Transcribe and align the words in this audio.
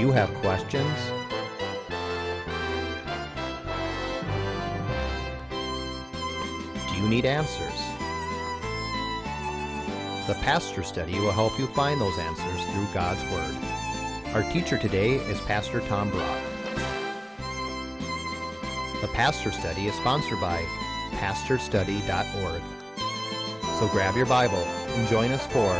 you 0.00 0.10
have 0.10 0.32
questions? 0.36 0.98
Do 6.88 6.94
you 6.96 7.06
need 7.06 7.26
answers? 7.26 7.80
The 10.26 10.34
Pastor 10.40 10.82
Study 10.82 11.20
will 11.20 11.32
help 11.32 11.58
you 11.58 11.66
find 11.66 12.00
those 12.00 12.18
answers 12.18 12.64
through 12.72 12.86
God's 12.94 13.22
Word. 13.30 13.54
Our 14.34 14.42
teacher 14.50 14.78
today 14.78 15.16
is 15.16 15.38
Pastor 15.42 15.80
Tom 15.80 16.08
Brock. 16.08 16.42
The 19.02 19.08
Pastor 19.08 19.52
Study 19.52 19.86
is 19.86 19.94
sponsored 19.96 20.40
by 20.40 20.62
pastorstudy.org. 21.12 22.62
So 23.78 23.88
grab 23.88 24.16
your 24.16 24.26
Bible 24.26 24.64
and 24.64 25.08
join 25.08 25.30
us 25.30 25.46
for 25.48 25.74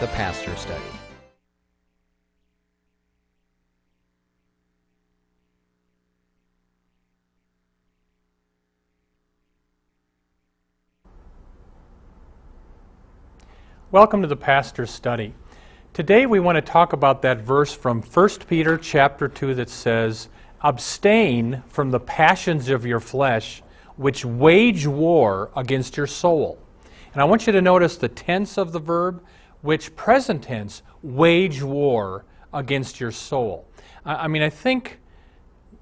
the 0.00 0.08
Pastor 0.08 0.54
Study. 0.56 1.01
Welcome 13.92 14.22
to 14.22 14.26
the 14.26 14.36
Pastor's 14.36 14.90
Study. 14.90 15.34
Today 15.92 16.24
we 16.24 16.40
want 16.40 16.56
to 16.56 16.62
talk 16.62 16.94
about 16.94 17.20
that 17.20 17.42
verse 17.42 17.74
from 17.74 18.00
1 18.00 18.28
Peter 18.48 18.78
chapter 18.78 19.28
2 19.28 19.52
that 19.56 19.68
says, 19.68 20.30
Abstain 20.62 21.62
from 21.68 21.90
the 21.90 22.00
passions 22.00 22.70
of 22.70 22.86
your 22.86 23.00
flesh, 23.00 23.62
which 23.96 24.24
wage 24.24 24.86
war 24.86 25.50
against 25.54 25.98
your 25.98 26.06
soul. 26.06 26.58
And 27.12 27.20
I 27.20 27.24
want 27.24 27.46
you 27.46 27.52
to 27.52 27.60
notice 27.60 27.98
the 27.98 28.08
tense 28.08 28.56
of 28.56 28.72
the 28.72 28.78
verb, 28.78 29.22
which 29.60 29.94
present 29.94 30.44
tense, 30.44 30.80
wage 31.02 31.62
war 31.62 32.24
against 32.54 32.98
your 32.98 33.12
soul. 33.12 33.68
I, 34.06 34.26
mean, 34.26 34.40
I 34.40 34.48
think 34.48 35.00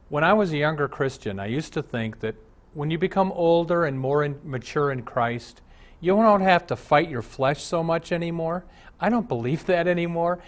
when 0.09 0.25
I 0.25 0.33
was 0.33 0.53
a 0.53 0.57
younger 0.57 0.89
Christian, 0.89 1.39
I 1.39 1.47
used 1.47 1.73
to 1.75 1.83
think 1.83 2.19
that 2.19 2.35
when 2.75 2.91
you 2.91 2.99
become 2.99 3.31
older 3.31 3.85
and 3.85 3.97
more 3.97 4.25
in, 4.25 4.37
mature 4.43 4.91
in 4.91 5.03
Christ, 5.03 5.63
you 6.01 6.15
don't 6.15 6.41
have 6.41 6.67
to 6.69 6.77
fight 6.77 7.11
your 7.11 7.23
flesh 7.23 7.63
so 7.63 7.83
much 7.83 8.13
anymore. 8.13 8.65
I 8.99 9.09
don't 9.11 9.29
believe 9.29 9.67
that 9.67 9.87
anymore. 9.87 10.41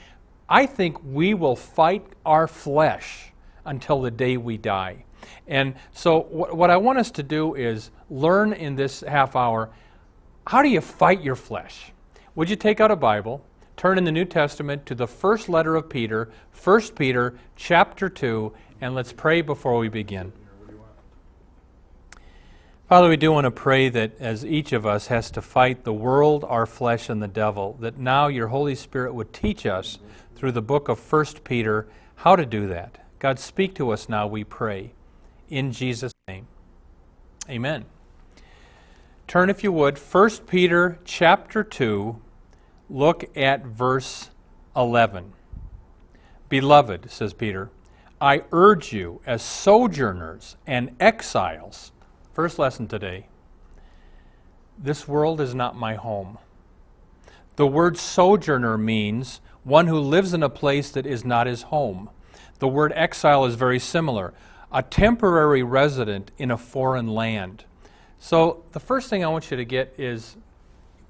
I 0.49 0.67
think 0.67 1.03
we 1.05 1.35
will 1.35 1.57
fight 1.57 2.05
our 2.25 2.47
flesh 2.47 3.33
until 3.65 4.01
the 4.01 4.11
day 4.11 4.37
we 4.37 4.57
die. 4.57 5.05
And 5.47 5.75
so, 5.93 6.23
wh- 6.23 6.55
what 6.55 6.71
I 6.71 6.77
want 6.77 6.99
us 6.99 7.11
to 7.13 7.23
do 7.23 7.55
is 7.55 7.91
learn 8.11 8.53
in 8.53 8.77
this 8.77 9.01
half 9.01 9.37
hour 9.37 9.71
how 10.47 10.61
do 10.63 10.69
you 10.69 10.81
fight 10.81 11.23
your 11.23 11.37
flesh? 11.37 11.93
Would 12.35 12.51
you 12.51 12.57
take 12.57 12.81
out 12.81 12.91
a 12.91 12.97
Bible, 12.97 13.45
turn 13.77 13.97
in 13.97 14.05
the 14.05 14.11
New 14.11 14.25
Testament 14.25 14.87
to 14.87 14.95
the 14.95 15.07
first 15.07 15.49
letter 15.49 15.77
of 15.77 15.89
Peter, 15.89 16.31
1 16.65 16.81
Peter 16.97 17.39
chapter 17.55 18.09
2, 18.09 18.53
and 18.81 18.95
let's 18.95 19.13
pray 19.13 19.41
before 19.41 19.79
we 19.79 19.89
begin. 19.89 20.33
Father, 22.93 23.09
we 23.09 23.17
do 23.17 23.33
want 23.33 23.47
to 23.47 23.51
pray 23.51 23.89
that 23.89 24.21
as 24.21 24.45
each 24.45 24.75
of 24.75 24.85
us 24.85 25.07
has 25.07 25.31
to 25.31 25.41
fight 25.41 25.83
the 25.83 25.95
world, 25.95 26.45
our 26.47 26.67
flesh, 26.67 27.09
and 27.09 27.23
the 27.23 27.27
devil, 27.27 27.75
that 27.81 27.97
now 27.97 28.27
your 28.27 28.49
Holy 28.49 28.75
Spirit 28.75 29.15
would 29.15 29.33
teach 29.33 29.65
us 29.65 29.99
through 30.37 30.53
the 30.53 30.61
book 30.61 30.91
of 30.91 31.01
1 31.11 31.25
Peter 31.43 31.87
how 32.17 32.37
to 32.37 32.45
do 32.45 32.67
that. 32.67 32.99
God, 33.19 33.39
speak 33.39 33.75
to 33.77 33.93
us 33.93 34.11
now, 34.11 34.27
we 34.27 34.45
pray. 34.45 34.93
In 35.49 35.73
Jesus' 35.73 36.13
name. 36.29 36.47
Amen. 37.49 37.87
Turn, 39.27 39.49
if 39.49 39.65
you 39.65 39.73
would, 39.73 39.97
1 39.97 40.31
Peter 40.47 40.99
chapter 41.07 41.65
2, 41.65 42.21
look 42.91 43.25
at 43.35 43.65
verse 43.65 44.29
11. 44.77 45.33
Beloved, 46.51 47.11
says 47.11 47.33
Peter, 47.33 47.71
I 48.21 48.43
urge 48.53 48.93
you 48.93 49.23
as 49.27 49.41
sojourners 49.41 50.57
and 50.67 50.95
exiles 51.01 51.93
First 52.33 52.59
lesson 52.59 52.89
today 52.89 53.27
this 54.79 55.07
world 55.07 55.41
is 55.41 55.55
not 55.55 55.77
my 55.77 55.95
home. 55.95 56.39
The 57.57 57.67
word 57.67 57.99
sojourner 57.99 58.79
means 58.79 59.43
one 59.65 59.87
who 59.87 59.99
lives 59.99 60.33
in 60.33 60.43
a 60.43 60.49
place 60.49 60.91
that 60.93 61.07
is 61.07 61.27
not 61.27 61.47
his 61.47 61.63
home. 61.63 62.09
The 62.59 62.69
word 62.69 62.93
exile 62.97 63.45
is 63.45 63.55
very 63.55 63.79
similar 63.79 64.33
a 64.73 64.83
temporary 64.83 65.63
resident 65.63 66.31
in 66.39 66.51
a 66.51 66.57
foreign 66.57 67.09
land. 67.09 67.67
So, 68.19 68.65
the 68.73 68.81
first 68.81 69.11
thing 69.11 69.23
I 69.23 69.29
want 69.29 69.51
you 69.51 69.59
to 69.59 69.65
get 69.67 69.95
is 69.99 70.37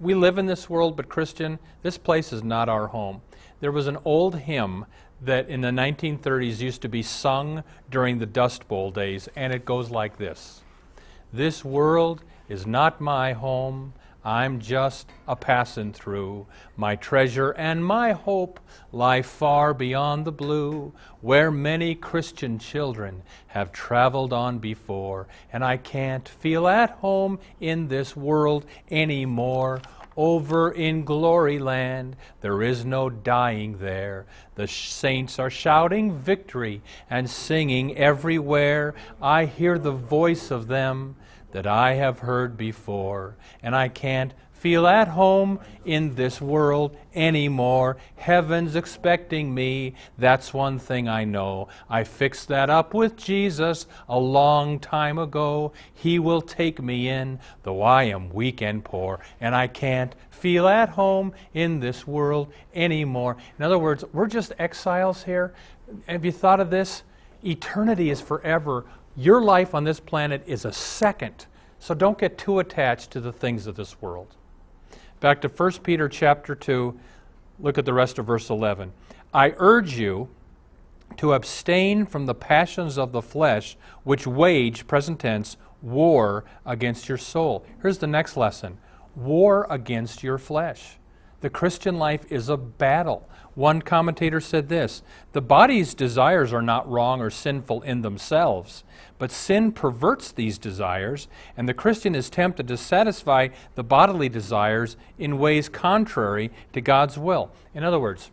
we 0.00 0.16
live 0.16 0.38
in 0.38 0.46
this 0.46 0.68
world, 0.68 0.96
but 0.96 1.08
Christian, 1.08 1.60
this 1.82 1.96
place 1.96 2.32
is 2.32 2.42
not 2.42 2.68
our 2.68 2.88
home. 2.88 3.20
There 3.60 3.70
was 3.70 3.86
an 3.86 3.98
old 4.04 4.40
hymn 4.40 4.86
that 5.20 5.48
in 5.48 5.60
the 5.60 5.68
1930s 5.68 6.58
used 6.58 6.82
to 6.82 6.88
be 6.88 7.04
sung 7.04 7.62
during 7.88 8.18
the 8.18 8.26
Dust 8.26 8.66
Bowl 8.66 8.90
days, 8.90 9.28
and 9.36 9.52
it 9.52 9.64
goes 9.64 9.90
like 9.90 10.18
this. 10.18 10.62
This 11.32 11.64
world 11.64 12.22
is 12.48 12.66
not 12.66 13.00
my 13.00 13.32
home. 13.32 13.94
I'm 14.22 14.60
just 14.60 15.08
a 15.26 15.34
passing 15.34 15.94
through. 15.94 16.46
My 16.76 16.94
treasure 16.94 17.52
and 17.52 17.84
my 17.84 18.12
hope 18.12 18.60
lie 18.92 19.22
far 19.22 19.72
beyond 19.72 20.26
the 20.26 20.32
blue, 20.32 20.92
where 21.22 21.50
many 21.50 21.94
Christian 21.94 22.58
children 22.58 23.22
have 23.48 23.72
traveled 23.72 24.32
on 24.34 24.58
before, 24.58 25.26
and 25.52 25.64
I 25.64 25.78
can't 25.78 26.28
feel 26.28 26.68
at 26.68 26.90
home 26.90 27.38
in 27.60 27.88
this 27.88 28.14
world 28.14 28.66
any 28.90 29.24
more. 29.24 29.80
Over 30.14 30.70
in 30.70 31.04
glory 31.04 31.58
land, 31.58 32.16
there 32.42 32.62
is 32.62 32.84
no 32.84 33.08
dying 33.08 33.78
there. 33.78 34.26
The 34.54 34.68
saints 34.68 35.38
are 35.38 35.48
shouting 35.48 36.12
victory 36.12 36.82
and 37.08 37.28
singing 37.30 37.96
everywhere. 37.96 38.94
I 39.22 39.46
hear 39.46 39.78
the 39.78 39.92
voice 39.92 40.50
of 40.50 40.68
them 40.68 41.16
that 41.52 41.66
I 41.66 41.94
have 41.94 42.20
heard 42.20 42.56
before, 42.56 43.36
and 43.62 43.74
I 43.74 43.88
can't 43.88 44.34
feel 44.62 44.86
at 44.86 45.08
home 45.08 45.58
in 45.84 46.14
this 46.14 46.40
world 46.40 46.96
anymore. 47.16 47.96
Heaven's 48.14 48.76
expecting 48.76 49.52
me. 49.52 49.94
That's 50.16 50.54
one 50.54 50.78
thing 50.78 51.08
I 51.08 51.24
know. 51.24 51.66
I 51.90 52.04
fixed 52.04 52.46
that 52.46 52.70
up 52.70 52.94
with 52.94 53.16
Jesus 53.16 53.86
a 54.08 54.16
long 54.18 54.78
time 54.78 55.18
ago. 55.18 55.72
He 55.92 56.20
will 56.20 56.40
take 56.40 56.80
me 56.80 57.08
in, 57.08 57.40
though 57.64 57.82
I 57.82 58.04
am 58.04 58.30
weak 58.30 58.62
and 58.62 58.84
poor, 58.84 59.18
and 59.40 59.52
I 59.52 59.66
can't 59.66 60.14
feel 60.30 60.68
at 60.68 60.90
home 60.90 61.32
in 61.52 61.80
this 61.80 62.06
world 62.06 62.52
anymore. 62.72 63.38
In 63.58 63.64
other 63.64 63.80
words, 63.80 64.04
we're 64.12 64.28
just 64.28 64.52
exiles 64.60 65.24
here. 65.24 65.54
Have 66.06 66.24
you 66.24 66.30
thought 66.30 66.60
of 66.60 66.70
this? 66.70 67.02
Eternity 67.44 68.10
is 68.10 68.20
forever 68.20 68.84
your 69.16 69.42
life 69.42 69.74
on 69.74 69.84
this 69.84 70.00
planet 70.00 70.42
is 70.46 70.64
a 70.64 70.72
second. 70.72 71.46
So 71.78 71.94
don't 71.94 72.18
get 72.18 72.38
too 72.38 72.58
attached 72.58 73.10
to 73.12 73.20
the 73.20 73.32
things 73.32 73.66
of 73.66 73.76
this 73.76 74.00
world. 74.00 74.36
Back 75.20 75.40
to 75.42 75.48
1 75.48 75.72
Peter 75.82 76.08
chapter 76.08 76.54
2, 76.54 76.98
look 77.58 77.78
at 77.78 77.84
the 77.84 77.92
rest 77.92 78.18
of 78.18 78.26
verse 78.26 78.50
11. 78.50 78.92
I 79.34 79.54
urge 79.56 79.98
you 79.98 80.28
to 81.18 81.34
abstain 81.34 82.06
from 82.06 82.26
the 82.26 82.34
passions 82.34 82.98
of 82.98 83.12
the 83.12 83.22
flesh, 83.22 83.76
which 84.04 84.26
wage, 84.26 84.86
present 84.86 85.20
tense, 85.20 85.56
war 85.80 86.44
against 86.64 87.08
your 87.08 87.18
soul. 87.18 87.64
Here's 87.80 87.98
the 87.98 88.06
next 88.06 88.36
lesson 88.36 88.78
war 89.14 89.66
against 89.68 90.22
your 90.22 90.38
flesh. 90.38 90.96
The 91.40 91.50
Christian 91.50 91.98
life 91.98 92.24
is 92.30 92.48
a 92.48 92.56
battle. 92.56 93.28
One 93.54 93.82
commentator 93.82 94.40
said 94.40 94.68
this 94.68 95.02
The 95.32 95.42
body's 95.42 95.94
desires 95.94 96.52
are 96.52 96.62
not 96.62 96.90
wrong 96.90 97.20
or 97.20 97.30
sinful 97.30 97.82
in 97.82 98.02
themselves, 98.02 98.82
but 99.18 99.30
sin 99.30 99.72
perverts 99.72 100.32
these 100.32 100.58
desires, 100.58 101.28
and 101.56 101.68
the 101.68 101.74
Christian 101.74 102.14
is 102.14 102.30
tempted 102.30 102.66
to 102.68 102.76
satisfy 102.76 103.48
the 103.74 103.84
bodily 103.84 104.28
desires 104.28 104.96
in 105.18 105.38
ways 105.38 105.68
contrary 105.68 106.50
to 106.72 106.80
God's 106.80 107.18
will. 107.18 107.50
In 107.74 107.84
other 107.84 108.00
words, 108.00 108.30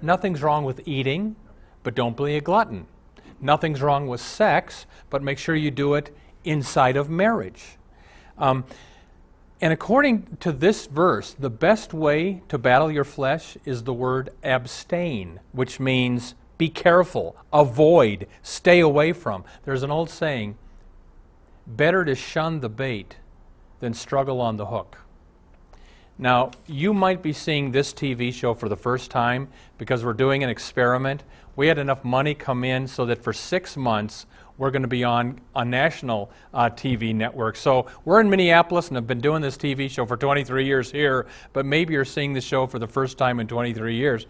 nothing's 0.00 0.42
wrong 0.42 0.64
with 0.64 0.86
eating, 0.86 1.36
but 1.82 1.94
don't 1.94 2.16
be 2.16 2.36
a 2.36 2.40
glutton. 2.40 2.86
Nothing's 3.40 3.82
wrong 3.82 4.06
with 4.06 4.22
sex, 4.22 4.86
but 5.10 5.22
make 5.22 5.38
sure 5.38 5.54
you 5.54 5.70
do 5.70 5.94
it 5.94 6.16
inside 6.44 6.96
of 6.96 7.10
marriage. 7.10 7.76
Um, 8.38 8.64
and 9.64 9.72
according 9.72 10.36
to 10.40 10.52
this 10.52 10.84
verse, 10.84 11.32
the 11.38 11.48
best 11.48 11.94
way 11.94 12.42
to 12.48 12.58
battle 12.58 12.92
your 12.92 13.02
flesh 13.02 13.56
is 13.64 13.84
the 13.84 13.94
word 13.94 14.28
abstain, 14.42 15.40
which 15.52 15.80
means 15.80 16.34
be 16.58 16.68
careful, 16.68 17.34
avoid, 17.50 18.26
stay 18.42 18.80
away 18.80 19.14
from. 19.14 19.42
There's 19.64 19.82
an 19.82 19.90
old 19.90 20.10
saying 20.10 20.58
better 21.66 22.04
to 22.04 22.14
shun 22.14 22.60
the 22.60 22.68
bait 22.68 23.16
than 23.80 23.94
struggle 23.94 24.38
on 24.42 24.58
the 24.58 24.66
hook. 24.66 24.98
Now, 26.18 26.50
you 26.66 26.92
might 26.92 27.22
be 27.22 27.32
seeing 27.32 27.72
this 27.72 27.94
TV 27.94 28.34
show 28.34 28.52
for 28.52 28.68
the 28.68 28.76
first 28.76 29.10
time 29.10 29.48
because 29.78 30.04
we're 30.04 30.12
doing 30.12 30.44
an 30.44 30.50
experiment 30.50 31.22
we 31.56 31.68
had 31.68 31.78
enough 31.78 32.04
money 32.04 32.34
come 32.34 32.64
in 32.64 32.86
so 32.86 33.06
that 33.06 33.22
for 33.22 33.32
six 33.32 33.76
months 33.76 34.26
we're 34.56 34.70
going 34.70 34.82
to 34.82 34.88
be 34.88 35.04
on 35.04 35.40
a 35.56 35.64
national 35.64 36.30
uh, 36.52 36.70
TV 36.70 37.14
network. 37.14 37.56
So 37.56 37.86
we're 38.04 38.20
in 38.20 38.30
Minneapolis 38.30 38.88
and 38.88 38.96
have 38.96 39.06
been 39.06 39.20
doing 39.20 39.42
this 39.42 39.56
TV 39.56 39.90
show 39.90 40.06
for 40.06 40.16
23 40.16 40.64
years 40.64 40.90
here, 40.90 41.26
but 41.52 41.66
maybe 41.66 41.94
you're 41.94 42.04
seeing 42.04 42.32
the 42.32 42.40
show 42.40 42.66
for 42.66 42.78
the 42.78 42.86
first 42.86 43.18
time 43.18 43.40
in 43.40 43.46
23 43.46 43.96
years. 43.96 44.26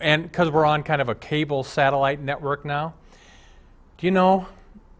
And 0.00 0.24
because 0.24 0.50
we're 0.50 0.64
on 0.64 0.82
kind 0.82 1.00
of 1.00 1.08
a 1.08 1.14
cable 1.14 1.62
satellite 1.62 2.20
network 2.20 2.64
now. 2.64 2.94
Do 3.98 4.06
you 4.06 4.10
know, 4.10 4.46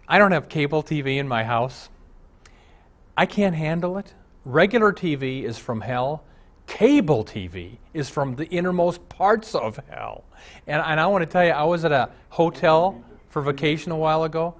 I 0.09 0.19
don't 0.19 0.33
have 0.33 0.49
cable 0.49 0.83
TV 0.83 1.19
in 1.19 1.29
my 1.29 1.45
house. 1.45 1.89
I 3.17 3.27
can't 3.27 3.55
handle 3.55 3.99
it. 3.99 4.15
Regular 4.45 4.93
TV 4.93 5.43
is 5.43 5.59
from 5.59 5.81
hell. 5.81 6.23
Cable 6.67 7.25
TV 7.25 7.79
is 7.95 8.09
from 8.09 8.37
the 8.37 8.47
innermost 8.47 9.09
parts 9.09 9.55
of 9.55 9.81
hell. 9.89 10.25
And, 10.67 10.83
and 10.83 11.01
I 11.01 11.07
want 11.07 11.23
to 11.23 11.27
tell 11.27 11.45
you, 11.45 11.51
I 11.51 11.65
was 11.65 11.85
at 11.85 11.93
a 11.93 12.11
hotel 12.31 13.03
for 13.37 13.43
vacation 13.43 13.93
a 13.93 13.97
while 13.99 14.25
ago. 14.25 14.55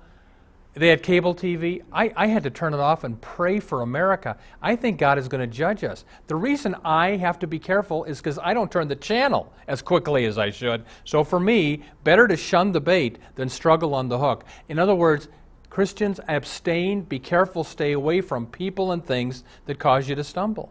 They 0.75 0.89
had 0.89 1.03
cable 1.03 1.35
TV. 1.35 1.83
I, 1.91 2.13
I 2.15 2.27
had 2.27 2.43
to 2.43 2.51
turn 2.51 2.75
it 2.75 2.79
off 2.79 3.05
and 3.05 3.19
pray 3.23 3.59
for 3.59 3.81
America. 3.81 4.37
I 4.61 4.77
think 4.77 4.99
God 4.99 5.17
is 5.17 5.29
going 5.29 5.41
to 5.41 5.47
judge 5.47 5.83
us. 5.83 6.05
The 6.27 6.37
reason 6.37 6.77
I 6.85 7.17
have 7.17 7.39
to 7.39 7.47
be 7.47 7.59
careful 7.59 8.05
is 8.05 8.19
because 8.19 8.39
I 8.39 8.53
don't 8.53 8.71
turn 8.71 8.89
the 8.89 8.95
channel 8.95 9.51
as 9.67 9.81
quickly 9.81 10.27
as 10.27 10.37
I 10.37 10.51
should. 10.51 10.85
So 11.05 11.25
for 11.25 11.41
me, 11.41 11.85
better 12.05 12.29
to 12.29 12.37
shun 12.37 12.73
the 12.73 12.83
bait 12.83 13.19
than 13.37 13.49
struggle 13.49 13.95
on 13.95 14.11
the 14.11 14.19
hook. 14.19 14.45
In 14.69 14.79
other 14.79 14.95
words, 14.95 15.29
Christians, 15.71 16.21
abstain, 16.29 17.01
be 17.01 17.19
careful, 17.19 17.65
stay 17.65 17.93
away 17.93 18.21
from 18.21 18.47
people 18.47 18.93
and 18.93 19.03
things 19.03 19.43
that 19.65 19.79
cause 19.79 20.07
you 20.07 20.15
to 20.17 20.23
stumble. 20.23 20.71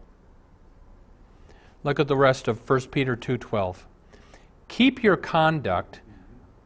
Look 1.82 1.98
at 1.98 2.06
the 2.06 2.16
rest 2.16 2.46
of 2.46 2.70
1 2.70 2.92
Peter 2.92 3.16
2:12. 3.16 3.78
Keep 4.68 5.02
your 5.02 5.16
conduct 5.16 6.02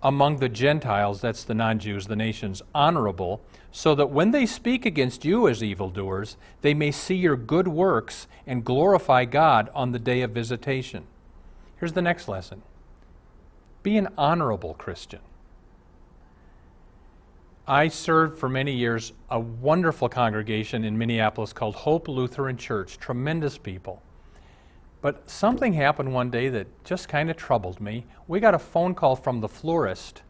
among 0.03 0.39
the 0.39 0.49
Gentiles, 0.49 1.21
that's 1.21 1.45
the 1.45 1.55
non 1.55 1.79
Jews, 1.79 2.07
the 2.07 2.17
nations, 2.17 2.63
honorable, 2.75 3.43
so 3.71 3.95
that 3.95 4.11
when 4.11 4.31
they 4.31 4.47
speak 4.47 4.87
against 4.87 5.25
you 5.25 5.47
as 5.47 5.63
evildoers, 5.63 6.37
they 6.63 6.75
may 6.75 6.91
see 6.91 7.17
your 7.17 7.37
good 7.37 7.69
works 7.69 8.27
and 8.47 8.65
glorify 8.65 9.25
God 9.25 9.71
on 9.75 9.93
the 9.93 9.99
day 9.99 10.23
of 10.23 10.31
visitation. 10.31 11.05
Here's 11.77 11.93
the 11.93 12.03
next 12.03 12.29
lesson 12.29 12.63
be 13.83 13.97
an 13.97 14.09
honorable 14.17 14.75
Christian. 14.75 15.21
I 17.67 17.89
served 17.89 18.39
for 18.39 18.49
many 18.49 18.73
years 18.73 19.13
a 19.31 19.39
wonderful 19.39 20.09
congregation 20.09 20.85
in 20.85 20.99
Minneapolis 20.99 21.53
called 21.53 21.77
Hope 21.77 22.09
Lutheran 22.09 22.57
Church, 22.57 22.99
tremendous 22.99 23.59
people. 23.59 24.03
But 25.01 25.31
something 25.31 25.73
happened 25.73 26.13
one 26.13 26.31
day 26.31 26.49
that 26.51 26.85
just 26.85 27.09
kind 27.09 27.31
of 27.31 27.37
troubled 27.37 27.81
me. 27.81 28.07
We 28.29 28.41
got 28.41 28.55
a 28.55 28.59
phone 28.59 28.95
call 28.95 29.17
from 29.17 29.41
the 29.41 29.49
florist, 29.49 30.23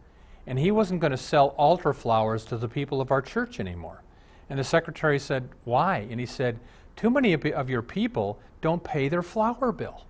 and 0.47 0.59
he 0.59 0.71
wasn't 0.71 1.01
going 1.01 1.11
to 1.11 1.17
sell 1.17 1.49
altar 1.59 1.93
flowers 1.93 2.45
to 2.47 2.57
the 2.57 2.69
people 2.69 3.01
of 3.01 3.11
our 3.11 3.23
church 3.23 3.59
anymore. 3.59 4.03
And 4.49 4.59
the 4.59 4.65
secretary 4.65 5.19
said, 5.19 5.49
Why? 5.65 6.07
And 6.11 6.21
he 6.21 6.27
said, 6.27 6.61
Too 6.97 7.11
many 7.11 7.33
of 7.33 7.71
your 7.71 7.83
people 7.83 8.39
don't 8.61 8.83
pay 8.83 9.09
their 9.09 9.23
flower 9.23 9.73
bill. 9.73 10.05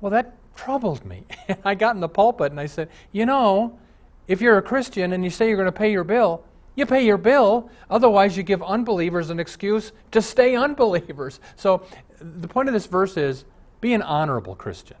Well, 0.00 0.10
that 0.10 0.36
troubled 0.56 1.04
me. 1.04 1.24
I 1.64 1.74
got 1.74 1.94
in 1.94 2.00
the 2.00 2.08
pulpit 2.08 2.52
and 2.52 2.60
I 2.60 2.66
said, 2.66 2.88
You 3.12 3.26
know, 3.26 3.78
if 4.26 4.40
you're 4.40 4.58
a 4.58 4.62
Christian 4.62 5.12
and 5.12 5.24
you 5.24 5.30
say 5.30 5.48
you're 5.48 5.56
going 5.56 5.66
to 5.66 5.72
pay 5.72 5.90
your 5.90 6.04
bill, 6.04 6.44
you 6.76 6.86
pay 6.86 7.04
your 7.04 7.18
bill. 7.18 7.70
Otherwise, 7.90 8.36
you 8.36 8.42
give 8.42 8.62
unbelievers 8.62 9.30
an 9.30 9.40
excuse 9.40 9.92
to 10.12 10.22
stay 10.22 10.56
unbelievers. 10.56 11.40
So, 11.56 11.84
the 12.20 12.48
point 12.48 12.68
of 12.68 12.74
this 12.74 12.86
verse 12.86 13.16
is 13.16 13.44
be 13.80 13.94
an 13.94 14.02
honorable 14.02 14.54
Christian. 14.54 14.96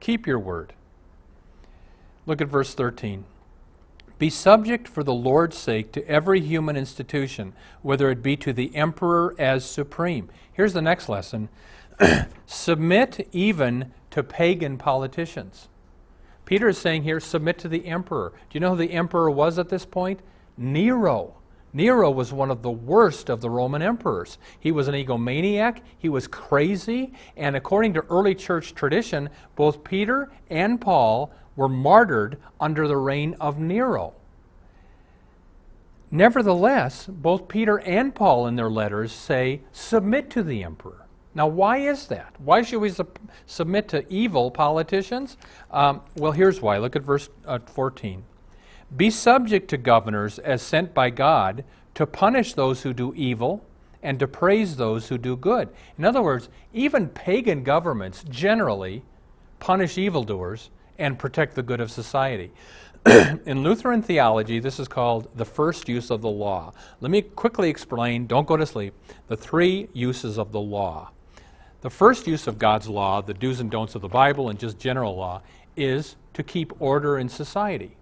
Keep 0.00 0.26
your 0.26 0.38
word. 0.38 0.74
Look 2.26 2.40
at 2.40 2.48
verse 2.48 2.74
13. 2.74 3.24
Be 4.18 4.30
subject 4.30 4.88
for 4.88 5.04
the 5.04 5.14
Lord's 5.14 5.56
sake 5.56 5.92
to 5.92 6.06
every 6.06 6.40
human 6.40 6.76
institution, 6.76 7.52
whether 7.82 8.10
it 8.10 8.22
be 8.22 8.36
to 8.36 8.52
the 8.52 8.74
emperor 8.74 9.34
as 9.38 9.64
supreme. 9.64 10.28
Here's 10.52 10.72
the 10.72 10.82
next 10.82 11.08
lesson 11.08 11.48
submit 12.46 13.28
even 13.32 13.92
to 14.10 14.22
pagan 14.22 14.76
politicians. 14.76 15.68
Peter 16.44 16.68
is 16.68 16.78
saying 16.78 17.04
here, 17.04 17.20
submit 17.20 17.58
to 17.58 17.68
the 17.68 17.86
emperor. 17.86 18.32
Do 18.50 18.56
you 18.56 18.60
know 18.60 18.70
who 18.70 18.76
the 18.76 18.92
emperor 18.92 19.30
was 19.30 19.58
at 19.58 19.68
this 19.68 19.84
point? 19.84 20.20
Nero. 20.56 21.34
Nero 21.72 22.10
was 22.10 22.32
one 22.32 22.50
of 22.50 22.62
the 22.62 22.70
worst 22.70 23.28
of 23.28 23.40
the 23.40 23.50
Roman 23.50 23.82
emperors. 23.82 24.38
He 24.58 24.72
was 24.72 24.88
an 24.88 24.94
egomaniac, 24.94 25.80
he 25.98 26.08
was 26.08 26.26
crazy, 26.26 27.12
and 27.36 27.56
according 27.56 27.94
to 27.94 28.04
early 28.08 28.34
church 28.34 28.74
tradition, 28.74 29.28
both 29.54 29.84
Peter 29.84 30.30
and 30.48 30.80
Paul 30.80 31.32
were 31.56 31.68
martyred 31.68 32.38
under 32.60 32.88
the 32.88 32.96
reign 32.96 33.36
of 33.40 33.58
Nero. 33.58 34.14
Nevertheless, 36.10 37.06
both 37.06 37.48
Peter 37.48 37.80
and 37.80 38.14
Paul 38.14 38.46
in 38.46 38.56
their 38.56 38.70
letters 38.70 39.12
say, 39.12 39.60
submit 39.72 40.30
to 40.30 40.42
the 40.42 40.62
emperor. 40.62 41.06
Now, 41.34 41.46
why 41.46 41.78
is 41.78 42.06
that? 42.06 42.34
Why 42.38 42.62
should 42.62 42.80
we 42.80 42.88
su- 42.88 43.06
submit 43.46 43.88
to 43.88 44.10
evil 44.10 44.50
politicians? 44.50 45.36
Um, 45.70 46.00
well, 46.16 46.32
here's 46.32 46.62
why. 46.62 46.78
Look 46.78 46.96
at 46.96 47.02
verse 47.02 47.28
uh, 47.46 47.58
14. 47.66 48.24
Be 48.96 49.10
subject 49.10 49.68
to 49.68 49.76
governors 49.76 50.38
as 50.38 50.62
sent 50.62 50.94
by 50.94 51.10
God 51.10 51.64
to 51.94 52.06
punish 52.06 52.54
those 52.54 52.82
who 52.82 52.92
do 52.92 53.12
evil 53.14 53.64
and 54.02 54.18
to 54.18 54.28
praise 54.28 54.76
those 54.76 55.08
who 55.08 55.18
do 55.18 55.36
good. 55.36 55.68
In 55.98 56.04
other 56.04 56.22
words, 56.22 56.48
even 56.72 57.08
pagan 57.08 57.64
governments 57.64 58.24
generally 58.28 59.02
punish 59.58 59.98
evildoers 59.98 60.70
and 60.98 61.18
protect 61.18 61.54
the 61.54 61.62
good 61.62 61.80
of 61.80 61.90
society. 61.90 62.50
in 63.46 63.62
Lutheran 63.62 64.02
theology, 64.02 64.58
this 64.58 64.80
is 64.80 64.88
called 64.88 65.28
the 65.36 65.44
first 65.44 65.88
use 65.88 66.10
of 66.10 66.20
the 66.20 66.28
law. 66.28 66.72
Let 67.00 67.10
me 67.10 67.22
quickly 67.22 67.70
explain, 67.70 68.26
don't 68.26 68.46
go 68.46 68.56
to 68.56 68.66
sleep, 68.66 68.94
the 69.28 69.36
three 69.36 69.88
uses 69.92 70.38
of 70.38 70.52
the 70.52 70.60
law. 70.60 71.10
The 71.80 71.90
first 71.90 72.26
use 72.26 72.46
of 72.46 72.58
God's 72.58 72.88
law, 72.88 73.20
the 73.20 73.34
do's 73.34 73.60
and 73.60 73.70
don'ts 73.70 73.94
of 73.94 74.02
the 74.02 74.08
Bible 74.08 74.48
and 74.48 74.58
just 74.58 74.78
general 74.78 75.16
law, 75.16 75.42
is 75.76 76.16
to 76.34 76.42
keep 76.42 76.72
order 76.80 77.18
in 77.18 77.28
society. 77.28 77.96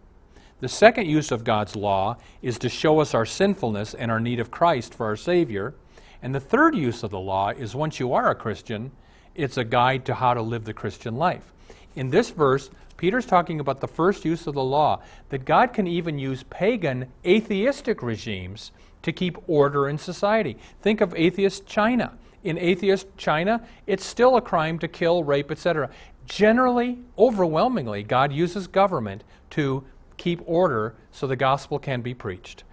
The 0.60 0.68
second 0.68 1.06
use 1.06 1.30
of 1.30 1.44
God's 1.44 1.76
law 1.76 2.16
is 2.40 2.58
to 2.60 2.70
show 2.70 3.00
us 3.00 3.12
our 3.12 3.26
sinfulness 3.26 3.92
and 3.92 4.10
our 4.10 4.20
need 4.20 4.40
of 4.40 4.50
Christ 4.50 4.94
for 4.94 5.04
our 5.04 5.16
Savior. 5.16 5.74
And 6.22 6.34
the 6.34 6.40
third 6.40 6.74
use 6.74 7.02
of 7.02 7.10
the 7.10 7.20
law 7.20 7.50
is 7.50 7.74
once 7.74 8.00
you 8.00 8.14
are 8.14 8.30
a 8.30 8.34
Christian, 8.34 8.90
it's 9.34 9.58
a 9.58 9.64
guide 9.64 10.06
to 10.06 10.14
how 10.14 10.32
to 10.32 10.40
live 10.40 10.64
the 10.64 10.72
Christian 10.72 11.16
life. 11.16 11.52
In 11.94 12.08
this 12.08 12.30
verse, 12.30 12.70
Peter's 12.96 13.26
talking 13.26 13.60
about 13.60 13.80
the 13.80 13.88
first 13.88 14.24
use 14.24 14.46
of 14.46 14.54
the 14.54 14.64
law, 14.64 15.02
that 15.28 15.44
God 15.44 15.74
can 15.74 15.86
even 15.86 16.18
use 16.18 16.42
pagan, 16.44 17.06
atheistic 17.26 18.02
regimes 18.02 18.72
to 19.02 19.12
keep 19.12 19.36
order 19.46 19.88
in 19.88 19.98
society. 19.98 20.56
Think 20.80 21.02
of 21.02 21.14
atheist 21.14 21.66
China. 21.66 22.14
In 22.44 22.56
atheist 22.56 23.08
China, 23.18 23.62
it's 23.86 24.06
still 24.06 24.36
a 24.36 24.40
crime 24.40 24.78
to 24.78 24.88
kill, 24.88 25.22
rape, 25.22 25.50
etc. 25.50 25.90
Generally, 26.24 26.98
overwhelmingly, 27.18 28.02
God 28.02 28.32
uses 28.32 28.66
government 28.66 29.22
to 29.50 29.84
keep 30.16 30.40
order 30.46 30.94
so 31.10 31.26
the 31.26 31.36
gospel 31.36 31.78
can 31.78 32.00
be 32.00 32.14
preached. 32.14 32.64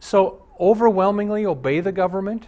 So, 0.00 0.42
overwhelmingly 0.60 1.46
obey 1.46 1.80
the 1.80 1.92
government, 1.92 2.46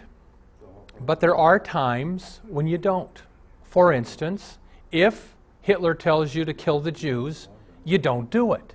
but 1.00 1.20
there 1.20 1.36
are 1.36 1.58
times 1.58 2.40
when 2.46 2.66
you 2.66 2.78
don't. 2.78 3.22
For 3.64 3.92
instance, 3.92 4.58
if 4.92 5.34
Hitler 5.60 5.94
tells 5.94 6.34
you 6.34 6.44
to 6.44 6.54
kill 6.54 6.80
the 6.80 6.92
Jews, 6.92 7.48
you 7.84 7.98
don't 7.98 8.30
do 8.30 8.52
it. 8.52 8.74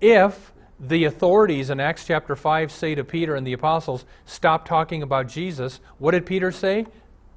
If 0.00 0.52
the 0.80 1.04
authorities 1.04 1.70
in 1.70 1.80
Acts 1.80 2.06
chapter 2.06 2.36
5 2.36 2.70
say 2.70 2.94
to 2.94 3.04
Peter 3.04 3.34
and 3.34 3.46
the 3.46 3.52
apostles, 3.52 4.04
Stop 4.24 4.66
talking 4.66 5.02
about 5.02 5.28
Jesus, 5.28 5.80
what 5.98 6.12
did 6.12 6.24
Peter 6.24 6.52
say? 6.52 6.86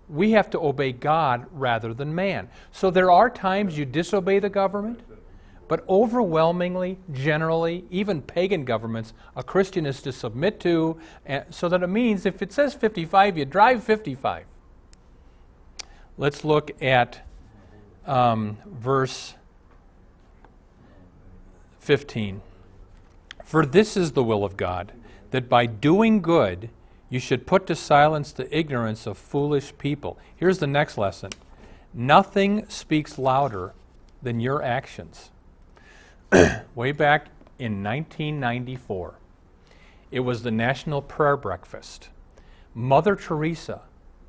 We 0.08 0.32
have 0.32 0.50
to 0.52 0.60
obey 0.60 0.92
God 0.92 1.48
rather 1.52 1.94
than 1.94 2.14
man. 2.14 2.50
So 2.72 2.92
there 2.92 3.10
are 3.10 3.30
times 3.30 3.78
you 3.78 3.86
disobey 3.86 4.40
the 4.40 4.50
government, 4.50 5.00
but 5.72 5.88
overwhelmingly, 5.88 6.98
generally, 7.14 7.86
even 7.90 8.22
pagan 8.22 8.66
governments, 8.66 9.14
a 9.38 9.42
Christian 9.42 9.86
is 9.86 10.02
to 10.02 10.12
submit 10.12 10.60
to, 10.60 11.00
uh, 11.30 11.40
so 11.50 11.70
that 11.70 11.82
it 11.82 11.88
means 11.88 12.26
if 12.26 12.42
it 12.42 12.52
says 12.52 12.74
55, 12.74 13.38
you 13.38 13.46
drive 13.46 13.82
55. 13.82 14.48
Let's 16.18 16.44
look 16.44 16.72
at 16.84 17.26
um, 18.06 18.58
verse 18.66 19.36
15. 21.80 22.42
For 23.46 23.66
this 23.66 23.96
is 23.96 24.12
the 24.12 24.26
will 24.26 24.44
of 24.44 24.58
God, 24.58 24.92
that 25.30 25.48
by 25.48 25.68
doing 25.68 26.22
good 26.22 26.70
you 27.10 27.22
should 27.22 27.48
put 27.48 27.66
to 27.68 27.78
silence 27.78 28.34
the 28.34 28.54
ignorance 28.54 29.08
of 29.08 29.18
foolish 29.18 29.72
people. 29.78 30.20
Here's 30.36 30.58
the 30.58 30.68
next 30.68 30.98
lesson 30.98 31.32
Nothing 31.94 32.68
speaks 32.68 33.18
louder 33.18 33.72
than 34.22 34.42
your 34.42 34.62
actions. 34.62 35.30
way 36.76 36.92
back 36.92 37.28
in 37.60 37.84
1994. 37.84 39.16
It 40.12 40.22
was 40.22 40.44
the 40.44 40.52
National 40.52 41.02
Prayer 41.02 41.38
Breakfast. 41.38 42.10
Mother 42.74 43.16
Teresa 43.16 43.82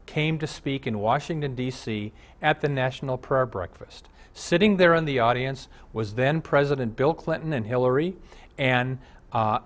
came 0.07 0.39
to 0.39 0.47
speak 0.47 0.87
in 0.87 0.99
Washington, 0.99 1.55
D.C. 1.55 2.13
at 2.41 2.61
the 2.61 2.69
National 2.69 3.17
Prayer 3.17 3.47
Breakfast. 3.47 4.09
Sitting 4.35 4.77
there 4.77 4.95
in 4.95 5.05
the 5.05 5.19
audience 5.19 5.69
was 5.93 6.15
then 6.15 6.41
President 6.41 6.97
Bill 6.97 7.15
Clinton 7.15 7.53
and 7.53 7.67
Hillary 7.67 8.17
and 8.59 8.99
uh, 9.33 9.61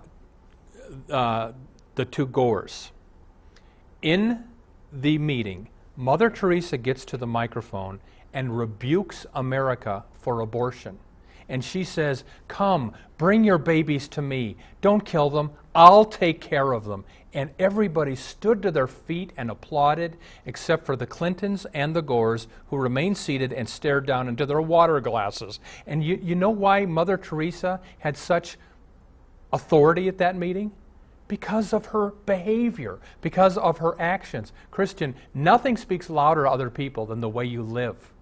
uh, 1.09 1.51
the 1.95 2.05
two 2.05 2.27
Gores. 2.27 2.91
In 4.01 4.43
the 4.91 5.17
meeting, 5.17 5.69
Mother 5.95 6.29
Teresa 6.29 6.77
gets 6.77 7.03
to 7.05 7.17
the 7.17 7.27
microphone 7.27 7.99
and 8.33 8.57
rebukes 8.57 9.25
America 9.33 10.03
for 10.13 10.41
abortion. 10.41 10.99
And 11.49 11.63
she 11.63 11.83
says, 11.83 12.23
Come, 12.47 12.93
bring 13.17 13.43
your 13.43 13.57
babies 13.57 14.07
to 14.09 14.21
me. 14.21 14.57
Don't 14.81 15.05
kill 15.05 15.29
them. 15.29 15.51
I'll 15.73 16.05
take 16.05 16.41
care 16.41 16.73
of 16.73 16.85
them. 16.85 17.05
And 17.33 17.51
everybody 17.59 18.15
stood 18.15 18.61
to 18.63 18.71
their 18.71 18.87
feet 18.87 19.31
and 19.37 19.51
applauded, 19.51 20.17
except 20.45 20.85
for 20.85 20.95
the 20.95 21.05
Clintons 21.05 21.65
and 21.73 21.95
the 21.95 22.01
Gores, 22.01 22.47
who 22.69 22.77
remained 22.77 23.17
seated 23.17 23.53
and 23.53 23.69
stared 23.69 24.05
down 24.05 24.27
into 24.27 24.45
their 24.45 24.61
water 24.61 24.99
glasses. 24.99 25.59
And 25.85 26.03
you, 26.03 26.19
you 26.21 26.35
know 26.35 26.49
why 26.49 26.85
Mother 26.85 27.17
Teresa 27.17 27.79
had 27.99 28.17
such 28.17 28.57
authority 29.53 30.07
at 30.07 30.17
that 30.17 30.35
meeting? 30.35 30.71
Because 31.27 31.73
of 31.73 31.87
her 31.87 32.11
behavior, 32.25 32.99
because 33.21 33.57
of 33.57 33.79
her 33.79 33.99
actions. 34.01 34.53
Christian, 34.71 35.13
nothing 35.33 35.77
speaks 35.77 36.09
louder 36.09 36.43
to 36.43 36.49
other 36.49 36.69
people 36.69 37.05
than 37.05 37.21
the 37.21 37.29
way 37.29 37.45
you 37.45 37.61
live. 37.61 38.13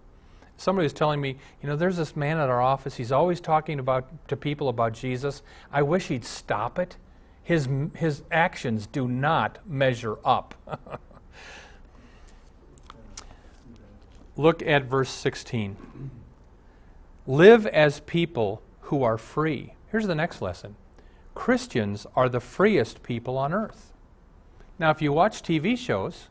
Somebody 0.57 0.85
was 0.85 0.93
telling 0.93 1.19
me, 1.19 1.37
you 1.61 1.69
know, 1.69 1.75
there's 1.75 1.97
this 1.97 2.15
man 2.15 2.37
at 2.37 2.49
our 2.49 2.61
office. 2.61 2.95
He's 2.95 3.11
always 3.11 3.41
talking 3.41 3.79
about 3.79 4.27
to 4.29 4.37
people 4.37 4.69
about 4.69 4.93
Jesus. 4.93 5.41
I 5.71 5.81
wish 5.81 6.07
he'd 6.07 6.23
stop 6.25 6.79
it. 6.79 6.97
His 7.43 7.67
his 7.95 8.23
actions 8.31 8.87
do 8.87 9.07
not 9.07 9.59
measure 9.67 10.17
up. 10.23 10.55
Look 14.37 14.61
at 14.63 14.85
verse 14.85 15.09
16. 15.09 16.11
Live 17.27 17.65
as 17.67 17.99
people 18.01 18.61
who 18.81 19.03
are 19.03 19.17
free. 19.17 19.73
Here's 19.91 20.07
the 20.07 20.15
next 20.15 20.41
lesson. 20.41 20.75
Christians 21.33 22.07
are 22.15 22.29
the 22.29 22.39
freest 22.39 23.03
people 23.03 23.37
on 23.37 23.53
earth. 23.53 23.93
Now, 24.77 24.89
if 24.89 25.01
you 25.01 25.13
watch 25.13 25.41
TV 25.41 25.77
shows, 25.77 26.27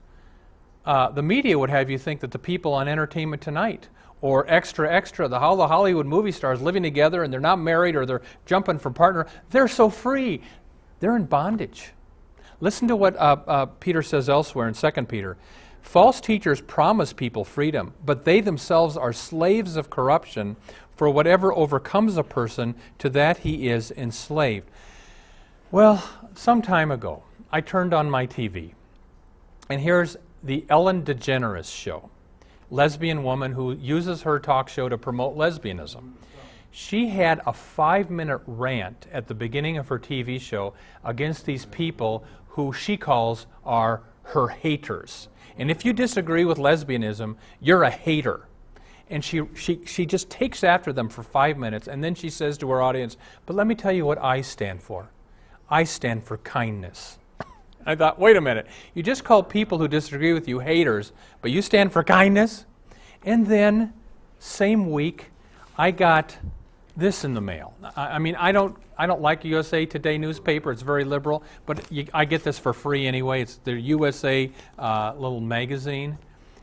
uh, 0.85 1.11
the 1.11 1.23
media 1.23 1.59
would 1.59 1.71
have 1.71 1.89
you 1.89 1.99
think 1.99 2.21
that 2.21 2.31
the 2.31 2.39
people 2.39 2.75
on 2.75 2.89
Entertainment 2.89 3.41
Tonight 3.43 3.89
or 4.25 4.51
Extra 4.51 4.91
Extra, 4.91 5.29
the, 5.29 5.39
Hollywood 5.39 6.07
movie 6.07 6.33
stars 6.33 6.63
living 6.63 6.83
together 6.83 7.23
and 7.23 7.31
they're 7.31 7.41
not 7.41 7.59
married 7.59 7.95
or 7.95 8.07
they're 8.07 8.23
jumping 8.47 8.79
from 8.79 8.95
partner, 8.95 9.27
they're 9.51 9.69
so 9.69 9.91
free. 9.91 10.41
They're 11.01 11.15
in 11.15 11.27
bondage. 11.27 11.91
Listen 12.59 12.89
to 12.89 12.97
what 12.97 13.15
uh, 13.17 13.37
uh, 13.47 13.67
Peter 13.67 14.03
says 14.03 14.31
elsewhere 14.31 14.67
in 14.67 14.73
2 14.73 14.91
Peter. 15.05 15.37
False 15.83 16.23
teachers 16.23 16.63
promise 16.63 17.13
people 17.13 17.45
freedom, 17.45 17.93
but 18.03 18.25
they 18.25 18.41
themselves 18.41 18.97
are 18.97 19.13
slaves 19.13 19.77
of 19.77 19.91
corruption, 19.91 20.57
for 20.97 21.11
whatever 21.11 21.53
overcomes 21.53 22.17
a 22.17 22.23
person, 22.23 22.77
to 23.01 23.11
that 23.11 23.41
he 23.41 23.69
is 23.69 23.91
enslaved. 23.91 24.71
Well, 25.71 26.03
some 26.35 26.63
time 26.63 26.91
ago, 26.91 27.25
I 27.53 27.61
turned 27.61 27.93
on 27.93 28.09
my 28.09 28.27
TV, 28.27 28.73
and 29.69 29.83
here's 29.83 30.17
the 30.43 30.65
Ellen 30.71 31.03
DeGeneres 31.03 31.71
show 31.71 32.09
lesbian 32.75 33.23
woman 33.23 33.53
who 33.53 33.73
uses 33.73 34.23
her 34.23 34.41
talk 34.41 34.69
show 34.69 34.89
to 34.89 34.99
promote 34.99 35.37
lesbianism. 35.37 36.13
She 36.73 37.09
had 37.09 37.41
a 37.47 37.53
five 37.53 38.11
minute 38.11 38.41
rant 38.47 39.07
at 39.13 39.29
the 39.29 39.35
beginning 39.35 39.79
of 39.79 39.87
her 39.89 39.99
TV 39.99 40.41
show 40.41 40.75
against 41.05 41.47
these 41.47 41.67
people 41.67 42.25
who 42.49 42.73
she 42.73 42.97
calls 42.97 43.47
are 43.65 44.03
her 44.25 44.49
haters. 44.49 45.29
And 45.57 45.71
if 45.71 45.85
you 45.85 45.93
disagree 45.93 46.45
with 46.45 46.59
lesbianism, 46.59 47.37
you're 47.61 47.85
a 47.85 47.91
hater. 47.91 48.49
And 49.09 49.25
she, 49.25 49.43
she, 49.55 49.85
she 49.87 50.05
just 50.05 50.29
takes 50.29 50.65
after 50.65 50.93
them 50.93 51.09
for 51.09 51.23
five 51.23 51.57
minutes, 51.57 51.87
and 51.87 52.03
then 52.03 52.17
she 52.17 52.31
says 52.31 52.59
to 52.59 52.71
her 52.71 52.83
audience, 52.83 53.17
But 53.47 53.55
let 53.55 53.69
me 53.69 53.77
tell 53.77 53.93
you 53.93 54.05
what 54.05 54.19
I 54.19 54.41
stand 54.41 54.83
for. 54.83 55.11
I 55.71 55.85
stand 55.85 56.25
for 56.25 56.39
kindness. 56.39 57.19
I 57.87 57.95
thought, 57.95 58.19
wait 58.19 58.37
a 58.37 58.41
minute. 58.41 58.67
You 58.95 59.03
just 59.03 59.25
call 59.25 59.43
people 59.43 59.79
who 59.79 59.89
disagree 59.89 60.33
with 60.33 60.49
you 60.49 60.61
haters, 60.61 61.13
but 61.43 61.51
you 61.51 61.63
stand 61.63 61.93
for 61.93 62.03
kindness? 62.03 62.65
And 63.25 63.47
then, 63.47 63.93
same 64.39 64.91
week, 64.91 65.31
I 65.77 65.91
got 65.91 66.37
this 66.97 67.25
in 67.25 67.35
the 67.35 67.41
mail. 67.41 67.75
I, 67.97 68.07
I 68.07 68.19
mean, 68.19 68.37
I 68.37 68.53
don't, 68.53 68.77
I 68.97 69.07
don't 69.07 69.21
like 69.21 69.45
USA 69.45 69.87
Today 69.87 70.19
newspaper. 70.19 70.71
It's 70.71 70.83
very 70.83 71.05
liberal, 71.05 71.43
but 71.67 71.91
you, 71.91 72.07
I 72.15 72.25
get 72.25 72.45
this 72.45 72.59
for 72.59 72.73
free 72.73 73.07
anyway. 73.07 73.43
It's 73.43 73.57
the 73.57 73.73
USA 73.73 74.51
uh, 74.79 75.15
little 75.17 75.41
magazine. 75.41 76.19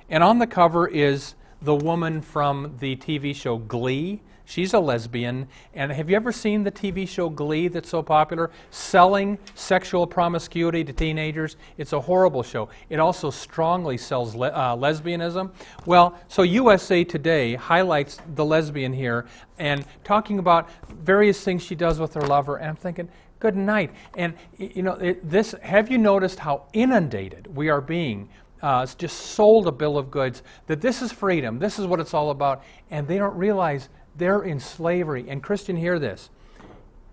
And 0.09 0.23
on 0.23 0.39
the 0.39 0.47
cover 0.47 0.87
is 0.87 1.35
the 1.61 1.75
woman 1.75 2.21
from 2.21 2.75
the 2.79 2.95
TV 2.95 3.35
show 3.35 3.57
Glee. 3.57 4.21
She's 4.51 4.73
a 4.73 4.79
lesbian. 4.81 5.47
And 5.73 5.93
have 5.93 6.09
you 6.09 6.17
ever 6.17 6.33
seen 6.33 6.63
the 6.63 6.71
TV 6.73 7.07
show 7.07 7.29
Glee 7.29 7.69
that's 7.69 7.87
so 7.87 8.03
popular? 8.03 8.51
Selling 8.69 9.39
sexual 9.55 10.05
promiscuity 10.05 10.83
to 10.83 10.91
teenagers. 10.91 11.55
It's 11.77 11.93
a 11.93 12.01
horrible 12.01 12.43
show. 12.43 12.67
It 12.89 12.99
also 12.99 13.29
strongly 13.29 13.95
sells 13.95 14.35
le- 14.35 14.49
uh, 14.49 14.75
lesbianism. 14.75 15.51
Well, 15.85 16.19
so 16.27 16.41
USA 16.41 17.05
Today 17.05 17.55
highlights 17.55 18.19
the 18.35 18.43
lesbian 18.43 18.91
here 18.91 19.25
and 19.57 19.85
talking 20.03 20.37
about 20.37 20.69
various 20.89 21.41
things 21.41 21.63
she 21.63 21.75
does 21.75 22.01
with 22.01 22.13
her 22.15 22.27
lover. 22.27 22.57
And 22.57 22.71
I'm 22.71 22.75
thinking, 22.75 23.07
good 23.39 23.55
night. 23.55 23.91
And, 24.17 24.33
you 24.57 24.83
know, 24.83 24.95
it, 24.95 25.29
this, 25.29 25.55
have 25.61 25.89
you 25.89 25.97
noticed 25.97 26.39
how 26.39 26.65
inundated 26.73 27.55
we 27.55 27.69
are 27.69 27.79
being 27.79 28.27
uh, 28.61 28.85
just 28.85 29.17
sold 29.17 29.67
a 29.67 29.71
bill 29.71 29.97
of 29.97 30.11
goods 30.11 30.43
that 30.67 30.81
this 30.81 31.01
is 31.01 31.11
freedom, 31.11 31.57
this 31.57 31.79
is 31.79 31.87
what 31.87 31.99
it's 31.99 32.13
all 32.13 32.31
about, 32.31 32.63
and 32.91 33.07
they 33.07 33.17
don't 33.17 33.35
realize 33.35 33.89
they're 34.15 34.41
in 34.41 34.59
slavery. 34.59 35.25
And 35.27 35.41
Christian, 35.41 35.77
hear 35.77 35.99
this. 35.99 36.29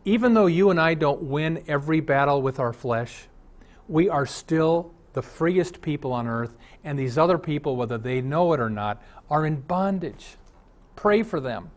Even 0.04 0.34
though 0.34 0.46
you 0.46 0.70
and 0.70 0.80
I 0.80 0.94
don't 0.94 1.22
win 1.22 1.64
every 1.68 2.00
battle 2.00 2.40
with 2.40 2.58
our 2.58 2.72
flesh, 2.72 3.28
we 3.88 4.08
are 4.08 4.26
still 4.26 4.92
the 5.12 5.22
freest 5.22 5.80
people 5.80 6.12
on 6.12 6.26
earth, 6.26 6.56
and 6.84 6.98
these 6.98 7.18
other 7.18 7.38
people, 7.38 7.76
whether 7.76 7.98
they 7.98 8.20
know 8.20 8.52
it 8.52 8.60
or 8.60 8.70
not, 8.70 9.02
are 9.30 9.44
in 9.44 9.60
bondage. 9.60 10.36
Pray 10.96 11.22
for 11.22 11.40
them. 11.40 11.70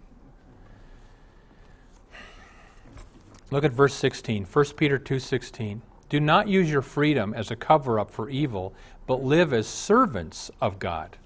Look 3.50 3.63
at 3.63 3.72
verse 3.72 3.94
16, 3.96 4.46
1 4.46 4.78
Peter 4.78 4.98
2:16. 4.98 5.82
Do 6.08 6.20
not 6.20 6.48
use 6.48 6.70
your 6.70 6.82
freedom 6.82 7.34
as 7.34 7.51
a 7.51 7.56
cover 7.56 8.00
up 8.00 8.12
for 8.12 8.30
evil, 8.30 8.74
but 9.08 9.24
live 9.24 9.54
as 9.54 9.68
servants 9.68 10.51
of 10.62 10.80
God. 10.80 11.18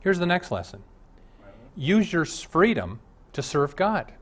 Here's 0.00 0.18
the 0.18 0.26
next 0.26 0.50
lesson. 0.50 0.82
Use 1.74 2.12
your 2.12 2.24
freedom 2.24 3.00
to 3.36 3.42
serve 3.42 3.76
God. 3.76 4.12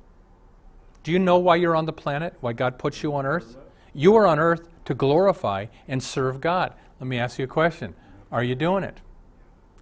Do 1.04 1.12
you 1.12 1.20
know 1.20 1.38
why 1.38 1.54
you're 1.54 1.76
on 1.76 1.86
the 1.86 1.92
planet? 1.92 2.34
Why 2.40 2.52
God 2.52 2.80
puts 2.80 3.00
you 3.00 3.14
on 3.14 3.24
earth? 3.24 3.56
You 3.94 4.16
are 4.16 4.26
on 4.26 4.40
earth 4.40 4.66
to 4.86 4.94
glorify 4.94 5.66
and 5.86 6.02
serve 6.02 6.40
God. 6.40 6.74
Let 6.98 7.06
me 7.06 7.16
ask 7.16 7.38
you 7.38 7.44
a 7.44 7.48
question. 7.48 7.94
Are 8.32 8.42
you 8.42 8.56
doing 8.56 8.82
it? 8.82 9.00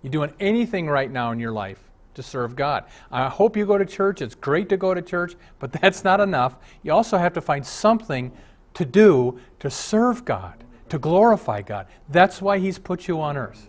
You 0.02 0.10
doing 0.10 0.34
anything 0.38 0.86
right 0.86 1.10
now 1.10 1.32
in 1.32 1.40
your 1.40 1.50
life 1.50 1.78
to 2.12 2.22
serve 2.22 2.56
God? 2.56 2.84
I 3.10 3.30
hope 3.30 3.56
you 3.56 3.64
go 3.64 3.78
to 3.78 3.86
church. 3.86 4.20
It's 4.20 4.34
great 4.34 4.68
to 4.68 4.76
go 4.76 4.92
to 4.92 5.00
church, 5.00 5.34
but 5.58 5.72
that's 5.80 6.04
not 6.04 6.20
enough. 6.20 6.56
You 6.82 6.92
also 6.92 7.16
have 7.16 7.32
to 7.32 7.40
find 7.40 7.66
something 7.66 8.32
to 8.74 8.84
do 8.84 9.40
to 9.60 9.70
serve 9.70 10.26
God, 10.26 10.62
to 10.90 10.98
glorify 10.98 11.62
God. 11.62 11.86
That's 12.10 12.42
why 12.42 12.58
He's 12.58 12.78
put 12.78 13.08
you 13.08 13.18
on 13.22 13.38
earth. 13.38 13.66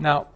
Now, 0.00 0.26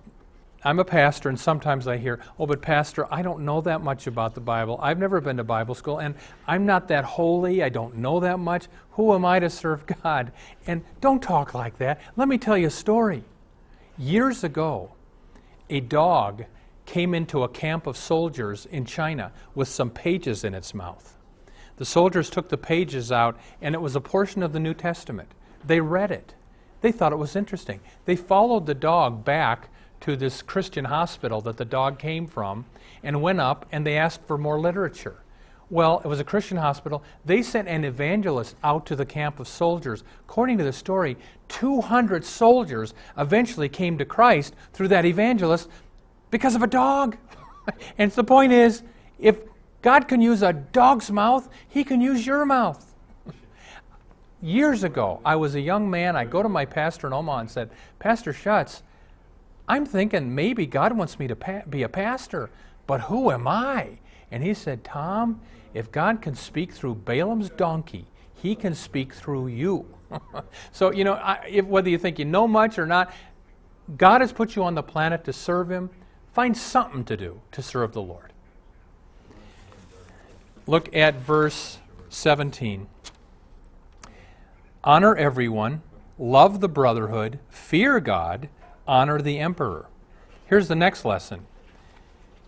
I'm 0.62 0.78
a 0.78 0.84
pastor, 0.84 1.30
and 1.30 1.40
sometimes 1.40 1.88
I 1.88 1.96
hear, 1.96 2.20
oh, 2.38 2.46
but 2.46 2.60
Pastor, 2.60 3.06
I 3.12 3.22
don't 3.22 3.46
know 3.46 3.62
that 3.62 3.80
much 3.80 4.06
about 4.06 4.34
the 4.34 4.42
Bible. 4.42 4.78
I've 4.82 4.98
never 4.98 5.20
been 5.20 5.38
to 5.38 5.44
Bible 5.44 5.74
school, 5.74 5.98
and 5.98 6.14
I'm 6.46 6.66
not 6.66 6.88
that 6.88 7.04
holy. 7.04 7.62
I 7.62 7.70
don't 7.70 7.96
know 7.96 8.20
that 8.20 8.38
much. 8.38 8.66
Who 8.92 9.14
am 9.14 9.24
I 9.24 9.38
to 9.38 9.48
serve 9.48 9.86
God? 10.02 10.32
And 10.66 10.84
don't 11.00 11.22
talk 11.22 11.54
like 11.54 11.78
that. 11.78 12.00
Let 12.16 12.28
me 12.28 12.36
tell 12.36 12.58
you 12.58 12.66
a 12.66 12.70
story. 12.70 13.24
Years 13.96 14.44
ago, 14.44 14.92
a 15.70 15.80
dog 15.80 16.44
came 16.84 17.14
into 17.14 17.42
a 17.42 17.48
camp 17.48 17.86
of 17.86 17.96
soldiers 17.96 18.66
in 18.66 18.84
China 18.84 19.32
with 19.54 19.68
some 19.68 19.88
pages 19.88 20.44
in 20.44 20.54
its 20.54 20.74
mouth. 20.74 21.16
The 21.76 21.84
soldiers 21.86 22.28
took 22.28 22.50
the 22.50 22.58
pages 22.58 23.10
out, 23.10 23.38
and 23.62 23.74
it 23.74 23.80
was 23.80 23.96
a 23.96 24.00
portion 24.00 24.42
of 24.42 24.52
the 24.52 24.60
New 24.60 24.74
Testament. 24.74 25.30
They 25.64 25.80
read 25.80 26.10
it. 26.10 26.34
They 26.82 26.92
thought 26.92 27.12
it 27.12 27.16
was 27.16 27.36
interesting. 27.36 27.80
They 28.04 28.16
followed 28.16 28.66
the 28.66 28.74
dog 28.74 29.24
back 29.24 29.70
to 30.00 30.16
this 30.16 30.42
Christian 30.42 30.86
hospital 30.86 31.40
that 31.42 31.56
the 31.56 31.64
dog 31.64 31.98
came 31.98 32.26
from 32.26 32.64
and 33.02 33.22
went 33.22 33.40
up 33.40 33.66
and 33.72 33.86
they 33.86 33.96
asked 33.96 34.26
for 34.26 34.38
more 34.38 34.58
literature. 34.58 35.16
Well, 35.70 36.00
it 36.04 36.08
was 36.08 36.18
a 36.18 36.24
Christian 36.24 36.56
hospital. 36.56 37.04
They 37.24 37.42
sent 37.42 37.68
an 37.68 37.84
evangelist 37.84 38.56
out 38.64 38.86
to 38.86 38.96
the 38.96 39.06
camp 39.06 39.38
of 39.38 39.46
soldiers. 39.46 40.02
According 40.28 40.58
to 40.58 40.64
the 40.64 40.72
story, 40.72 41.16
200 41.48 42.24
soldiers 42.24 42.92
eventually 43.16 43.68
came 43.68 43.96
to 43.98 44.04
Christ 44.04 44.54
through 44.72 44.88
that 44.88 45.04
evangelist 45.04 45.68
because 46.30 46.56
of 46.56 46.62
a 46.62 46.66
dog. 46.66 47.16
and 47.98 48.10
the 48.10 48.24
point 48.24 48.52
is, 48.52 48.82
if 49.20 49.38
God 49.80 50.08
can 50.08 50.20
use 50.20 50.42
a 50.42 50.52
dog's 50.52 51.10
mouth, 51.10 51.48
He 51.68 51.84
can 51.84 52.00
use 52.00 52.26
your 52.26 52.44
mouth. 52.44 52.86
Years 54.42 54.82
ago, 54.82 55.20
I 55.24 55.36
was 55.36 55.54
a 55.54 55.60
young 55.60 55.88
man. 55.88 56.16
I 56.16 56.24
go 56.24 56.42
to 56.42 56.48
my 56.48 56.64
pastor 56.64 57.06
in 57.06 57.12
Omaha 57.12 57.40
and 57.40 57.50
said, 57.50 57.70
Pastor 57.98 58.32
Schutz, 58.32 58.82
I'm 59.70 59.86
thinking 59.86 60.34
maybe 60.34 60.66
God 60.66 60.96
wants 60.96 61.20
me 61.20 61.28
to 61.28 61.36
pa- 61.36 61.62
be 61.70 61.84
a 61.84 61.88
pastor, 61.88 62.50
but 62.88 63.02
who 63.02 63.30
am 63.30 63.46
I? 63.46 64.00
And 64.32 64.42
he 64.42 64.52
said, 64.52 64.82
Tom, 64.82 65.40
if 65.74 65.92
God 65.92 66.20
can 66.20 66.34
speak 66.34 66.72
through 66.72 66.96
Balaam's 66.96 67.50
donkey, 67.50 68.06
he 68.34 68.56
can 68.56 68.74
speak 68.74 69.14
through 69.14 69.46
you. 69.46 69.86
so, 70.72 70.90
you 70.90 71.04
know, 71.04 71.12
I, 71.12 71.46
if, 71.48 71.66
whether 71.66 71.88
you 71.88 71.98
think 71.98 72.18
you 72.18 72.24
know 72.24 72.48
much 72.48 72.80
or 72.80 72.86
not, 72.86 73.14
God 73.96 74.22
has 74.22 74.32
put 74.32 74.56
you 74.56 74.64
on 74.64 74.74
the 74.74 74.82
planet 74.82 75.22
to 75.22 75.32
serve 75.32 75.70
Him. 75.70 75.88
Find 76.32 76.56
something 76.56 77.04
to 77.04 77.16
do 77.16 77.40
to 77.52 77.62
serve 77.62 77.92
the 77.92 78.02
Lord. 78.02 78.32
Look 80.66 80.92
at 80.96 81.14
verse 81.14 81.78
17. 82.08 82.88
Honor 84.82 85.14
everyone, 85.14 85.82
love 86.18 86.58
the 86.58 86.68
brotherhood, 86.68 87.38
fear 87.50 88.00
God, 88.00 88.48
honor 88.90 89.22
the 89.22 89.38
emperor. 89.38 89.86
Here's 90.46 90.66
the 90.68 90.74
next 90.74 91.04
lesson 91.04 91.46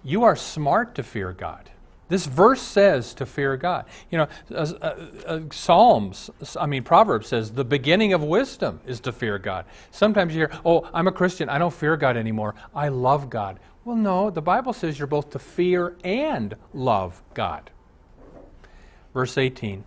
you 0.05 0.25
are 0.25 0.35
smart 0.35 0.97
to 0.97 1.03
fear 1.05 1.33
God. 1.33 1.71
This 2.09 2.27
verse 2.27 2.61
says 2.61 3.15
to 3.15 3.25
fear 3.25 3.57
God. 3.57 3.87
You 4.11 4.19
know, 4.19 4.29
uh, 4.51 4.73
uh, 4.83 4.97
uh, 5.25 5.41
Psalms, 5.51 6.29
I 6.61 6.67
mean, 6.67 6.83
Proverbs 6.83 7.29
says 7.29 7.53
the 7.53 7.65
beginning 7.65 8.13
of 8.13 8.23
wisdom 8.23 8.81
is 8.85 9.01
to 9.01 9.13
fear 9.13 9.39
God. 9.39 9.65
Sometimes 9.93 10.35
you 10.35 10.41
hear, 10.41 10.51
oh, 10.65 10.91
I'm 10.93 11.07
a 11.07 11.13
Christian, 11.13 11.49
I 11.49 11.59
don't 11.59 11.73
fear 11.73 11.97
God 11.97 12.17
anymore, 12.17 12.55
I 12.75 12.89
love 12.89 13.31
God. 13.31 13.61
Well, 13.85 13.97
no, 13.97 14.29
the 14.29 14.43
Bible 14.43 14.73
says 14.73 14.99
you're 14.99 15.07
both 15.07 15.31
to 15.31 15.39
fear 15.39 15.97
and 16.05 16.57
love 16.75 17.23
God. 17.35 17.71
Verse 19.15 19.39
18 19.39 19.85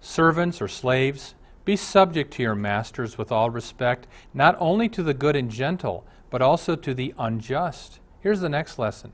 Servants 0.00 0.60
or 0.60 0.68
slaves, 0.68 1.34
be 1.64 1.76
subject 1.76 2.32
to 2.34 2.42
your 2.42 2.54
masters 2.54 3.16
with 3.16 3.32
all 3.32 3.50
respect, 3.50 4.06
not 4.32 4.56
only 4.58 4.88
to 4.90 5.02
the 5.02 5.14
good 5.14 5.36
and 5.36 5.50
gentle, 5.50 6.06
but 6.30 6.42
also 6.42 6.76
to 6.76 6.94
the 6.94 7.14
unjust. 7.18 8.00
Here's 8.20 8.40
the 8.40 8.48
next 8.48 8.78
lesson 8.78 9.12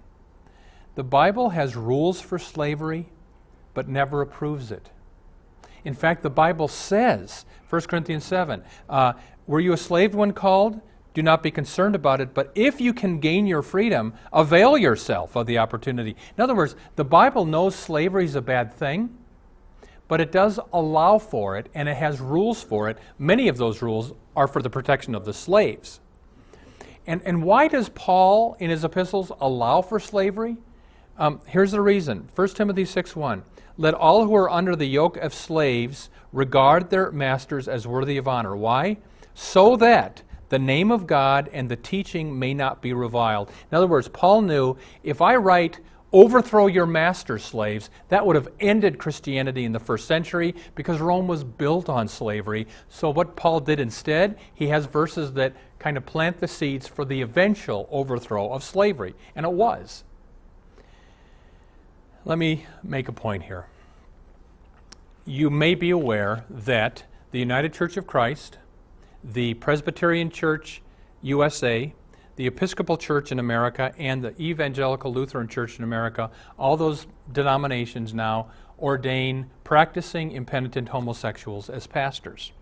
the 0.95 1.04
Bible 1.04 1.50
has 1.50 1.76
rules 1.76 2.21
for 2.21 2.38
slavery, 2.38 3.09
but 3.75 3.88
never 3.88 4.21
approves 4.21 4.73
it. 4.73 4.90
In 5.85 5.95
fact, 5.95 6.23
the 6.23 6.30
Bible 6.30 6.69
says, 6.69 7.45
1 7.69 7.83
Corinthians 7.83 8.25
7, 8.25 8.62
uh, 8.88 9.12
Were 9.47 9.61
you 9.61 9.73
a 9.73 9.78
slave 9.78 10.14
when 10.14 10.33
called? 10.33 10.80
Do 11.12 11.23
not 11.23 11.42
be 11.42 11.50
concerned 11.50 11.95
about 11.95 12.21
it, 12.21 12.35
but 12.35 12.52
if 12.54 12.80
you 12.80 12.92
can 12.92 13.19
gain 13.19 13.47
your 13.47 13.62
freedom, 13.62 14.14
avail 14.33 14.78
yourself 14.78 15.37
of 15.37 15.47
the 15.47 15.59
opportunity. 15.59 16.16
In 16.37 16.42
other 16.42 16.54
words, 16.54 16.76
the 16.97 17.04
Bible 17.04 17.45
knows 17.45 17.75
slavery 17.75 18.25
is 18.25 18.37
a 18.37 18.42
bad 18.42 18.73
thing, 18.73 19.16
but 20.10 20.20
it 20.20 20.32
does 20.32 20.58
allow 20.72 21.18
for 21.18 21.56
it, 21.56 21.68
and 21.72 21.88
it 21.88 21.96
has 21.96 22.20
rules 22.20 22.60
for 22.64 22.88
it. 22.88 22.98
Many 23.16 23.46
of 23.46 23.58
those 23.58 23.80
rules 23.80 24.12
are 24.34 24.48
for 24.48 24.60
the 24.60 24.68
protection 24.68 25.14
of 25.14 25.24
the 25.24 25.32
slaves. 25.32 26.00
And, 27.06 27.22
and 27.24 27.44
why 27.44 27.68
does 27.68 27.90
Paul, 27.90 28.56
in 28.58 28.70
his 28.70 28.82
epistles, 28.82 29.30
allow 29.40 29.82
for 29.82 30.00
slavery? 30.00 30.56
Um, 31.16 31.40
here's 31.46 31.70
the 31.70 31.80
reason 31.80 32.28
1 32.34 32.48
Timothy 32.48 32.84
6 32.84 33.14
1. 33.14 33.44
Let 33.76 33.94
all 33.94 34.26
who 34.26 34.34
are 34.34 34.50
under 34.50 34.74
the 34.74 34.86
yoke 34.86 35.16
of 35.16 35.32
slaves 35.32 36.10
regard 36.32 36.90
their 36.90 37.12
masters 37.12 37.68
as 37.68 37.86
worthy 37.86 38.16
of 38.16 38.26
honor. 38.26 38.56
Why? 38.56 38.96
So 39.34 39.76
that 39.76 40.24
the 40.48 40.58
name 40.58 40.90
of 40.90 41.06
God 41.06 41.48
and 41.52 41.68
the 41.68 41.76
teaching 41.76 42.36
may 42.36 42.52
not 42.52 42.82
be 42.82 42.92
reviled. 42.92 43.48
In 43.70 43.76
other 43.76 43.86
words, 43.86 44.08
Paul 44.08 44.42
knew 44.42 44.76
if 45.04 45.22
I 45.22 45.36
write, 45.36 45.78
overthrow 46.12 46.66
your 46.66 46.86
master 46.86 47.38
slaves, 47.38 47.90
that 48.08 48.26
would 48.26 48.36
have 48.36 48.48
ended 48.58 48.98
Christianity 48.98 49.64
in 49.64 49.72
the 49.72 49.78
first 49.78 50.06
century 50.06 50.54
because 50.74 51.00
Rome 51.00 51.28
was 51.28 51.44
built 51.44 51.88
on 51.88 52.08
slavery. 52.08 52.66
So, 52.88 53.10
what 53.10 53.36
Paul 53.36 53.60
did 53.60 53.80
instead, 53.80 54.38
he 54.54 54.68
has 54.68 54.86
verses 54.86 55.32
that 55.34 55.54
kind 55.78 55.96
of 55.96 56.06
plant 56.06 56.40
the 56.40 56.48
seeds 56.48 56.86
for 56.86 57.04
the 57.04 57.22
eventual 57.22 57.88
overthrow 57.90 58.52
of 58.52 58.62
slavery. 58.62 59.14
And 59.34 59.46
it 59.46 59.52
was. 59.52 60.04
Let 62.24 62.38
me 62.38 62.66
make 62.82 63.08
a 63.08 63.12
point 63.12 63.44
here. 63.44 63.66
You 65.24 65.48
may 65.48 65.74
be 65.74 65.90
aware 65.90 66.44
that 66.50 67.04
the 67.30 67.38
United 67.38 67.72
Church 67.72 67.96
of 67.96 68.06
Christ, 68.06 68.58
the 69.22 69.54
Presbyterian 69.54 70.30
Church 70.30 70.82
USA, 71.22 71.94
the 72.40 72.47
Episcopal 72.47 72.97
Church 72.97 73.32
in 73.32 73.38
America, 73.38 73.92
and 73.99 74.25
the 74.25 74.40
Evangelical 74.40 75.12
Lutheran 75.12 75.47
Church 75.47 75.76
in 75.76 75.85
America, 75.85 76.30
all 76.59 76.75
those 76.75 77.06
denominations 77.30 78.14
now 78.14 78.50
ordain 78.78 79.50
practicing 79.62 80.32
impenitent 80.32 80.88
homosexuals 80.88 81.69
as 81.69 81.86
pastors. 81.86 82.52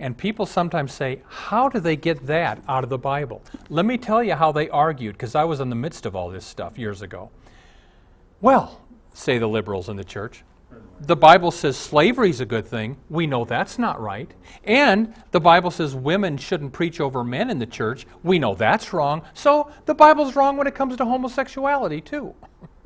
And 0.00 0.18
people 0.18 0.44
sometimes 0.44 0.92
say, 0.92 1.22
How 1.28 1.68
do 1.68 1.78
they 1.78 1.94
get 1.94 2.26
that 2.26 2.60
out 2.66 2.82
of 2.82 2.90
the 2.90 2.98
Bible? 2.98 3.44
Let 3.68 3.86
me 3.86 3.96
tell 3.96 4.24
you 4.24 4.34
how 4.34 4.50
they 4.50 4.68
argued, 4.70 5.14
because 5.14 5.36
I 5.36 5.44
was 5.44 5.60
in 5.60 5.70
the 5.70 5.76
midst 5.76 6.04
of 6.04 6.16
all 6.16 6.28
this 6.28 6.44
stuff 6.44 6.76
years 6.76 7.00
ago. 7.00 7.30
Well, 8.40 8.80
say 9.14 9.38
the 9.38 9.46
liberals 9.46 9.88
in 9.88 9.94
the 9.94 10.02
church, 10.02 10.42
the 11.00 11.16
Bible 11.16 11.50
says 11.50 11.76
slavery 11.76 12.30
is 12.30 12.40
a 12.40 12.46
good 12.46 12.66
thing. 12.66 12.96
We 13.08 13.26
know 13.26 13.44
that's 13.44 13.78
not 13.78 14.00
right. 14.00 14.32
And 14.64 15.14
the 15.30 15.40
Bible 15.40 15.70
says 15.70 15.94
women 15.94 16.36
shouldn't 16.36 16.72
preach 16.72 17.00
over 17.00 17.22
men 17.22 17.50
in 17.50 17.58
the 17.58 17.66
church. 17.66 18.06
We 18.22 18.38
know 18.38 18.54
that's 18.54 18.92
wrong. 18.92 19.22
So 19.34 19.70
the 19.84 19.94
Bible's 19.94 20.36
wrong 20.36 20.56
when 20.56 20.66
it 20.66 20.74
comes 20.74 20.96
to 20.96 21.04
homosexuality, 21.04 22.00
too. 22.00 22.34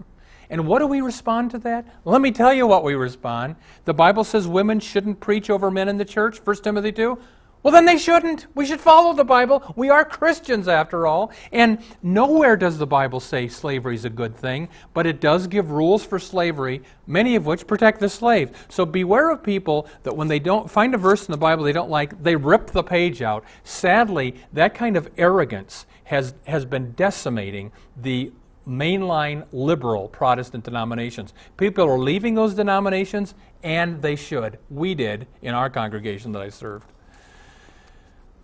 and 0.50 0.66
what 0.66 0.80
do 0.80 0.86
we 0.86 1.00
respond 1.00 1.50
to 1.52 1.58
that? 1.60 1.86
Let 2.04 2.20
me 2.20 2.32
tell 2.32 2.52
you 2.52 2.66
what 2.66 2.84
we 2.84 2.94
respond. 2.94 3.56
The 3.84 3.94
Bible 3.94 4.24
says 4.24 4.46
women 4.48 4.80
shouldn't 4.80 5.20
preach 5.20 5.50
over 5.50 5.70
men 5.70 5.88
in 5.88 5.96
the 5.96 6.04
church, 6.04 6.38
1 6.44 6.56
Timothy 6.56 6.92
2. 6.92 7.18
Well, 7.62 7.72
then 7.72 7.84
they 7.84 7.98
shouldn't. 7.98 8.46
We 8.54 8.64
should 8.64 8.80
follow 8.80 9.12
the 9.12 9.24
Bible. 9.24 9.74
We 9.76 9.90
are 9.90 10.02
Christians, 10.02 10.66
after 10.66 11.06
all. 11.06 11.30
And 11.52 11.78
nowhere 12.02 12.56
does 12.56 12.78
the 12.78 12.86
Bible 12.86 13.20
say 13.20 13.48
slavery 13.48 13.96
is 13.96 14.06
a 14.06 14.10
good 14.10 14.34
thing, 14.34 14.68
but 14.94 15.06
it 15.06 15.20
does 15.20 15.46
give 15.46 15.70
rules 15.70 16.02
for 16.02 16.18
slavery, 16.18 16.82
many 17.06 17.36
of 17.36 17.44
which 17.44 17.66
protect 17.66 18.00
the 18.00 18.08
slave. 18.08 18.66
So 18.70 18.86
beware 18.86 19.30
of 19.30 19.42
people 19.42 19.86
that 20.04 20.16
when 20.16 20.28
they 20.28 20.38
don't 20.38 20.70
find 20.70 20.94
a 20.94 20.98
verse 20.98 21.26
in 21.26 21.32
the 21.32 21.38
Bible 21.38 21.64
they 21.64 21.72
don't 21.72 21.90
like, 21.90 22.22
they 22.22 22.34
rip 22.34 22.68
the 22.68 22.82
page 22.82 23.20
out. 23.20 23.44
Sadly, 23.62 24.36
that 24.54 24.74
kind 24.74 24.96
of 24.96 25.10
arrogance 25.18 25.84
has, 26.04 26.34
has 26.46 26.64
been 26.64 26.92
decimating 26.92 27.72
the 27.94 28.32
mainline 28.66 29.44
liberal 29.52 30.08
Protestant 30.08 30.64
denominations. 30.64 31.34
People 31.58 31.86
are 31.86 31.98
leaving 31.98 32.34
those 32.34 32.54
denominations, 32.54 33.34
and 33.62 34.00
they 34.00 34.16
should. 34.16 34.58
We 34.70 34.94
did 34.94 35.26
in 35.42 35.54
our 35.54 35.68
congregation 35.68 36.32
that 36.32 36.42
I 36.42 36.48
served. 36.48 36.90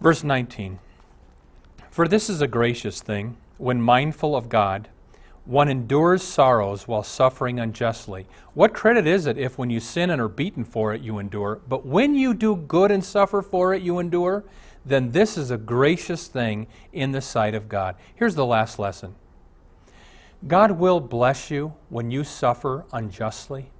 Verse 0.00 0.22
19 0.22 0.78
For 1.90 2.06
this 2.06 2.28
is 2.28 2.40
a 2.40 2.46
gracious 2.46 3.00
thing, 3.00 3.37
when 3.59 3.80
mindful 3.80 4.37
of 4.37 4.48
God, 4.48 4.88
one 5.46 5.68
endures 5.68 6.22
sorrows 6.22 6.88
while 6.88 7.04
suffering 7.04 7.61
unjustly. 7.61 8.26
What 8.54 8.74
credit 8.74 9.06
is 9.06 9.26
it 9.26 9.38
if, 9.38 9.56
when 9.56 9.70
you 9.70 9.78
sin 9.78 10.11
and 10.11 10.20
are 10.20 10.28
beaten 10.28 10.64
for 10.64 10.92
it, 10.92 11.02
you 11.02 11.18
endure? 11.18 11.61
But 11.68 11.87
when 11.87 12.16
you 12.16 12.35
do 12.35 12.56
good 12.56 12.90
and 12.90 13.04
suffer 13.04 13.42
for 13.42 13.72
it, 13.72 13.82
you 13.82 14.00
endure? 14.00 14.44
Then 14.85 15.12
this 15.12 15.38
is 15.38 15.50
a 15.50 15.56
gracious 15.56 16.26
thing 16.26 16.66
in 16.92 17.12
the 17.12 17.20
sight 17.20 17.54
of 17.54 17.68
God. 17.68 17.94
Here's 18.14 18.35
the 18.35 18.44
last 18.44 18.78
lesson 18.78 19.14
God 20.46 20.72
will 20.72 21.00
bless 21.00 21.50
you 21.50 21.74
when 21.88 22.11
you 22.11 22.24
suffer 22.24 22.85
unjustly. 22.92 23.70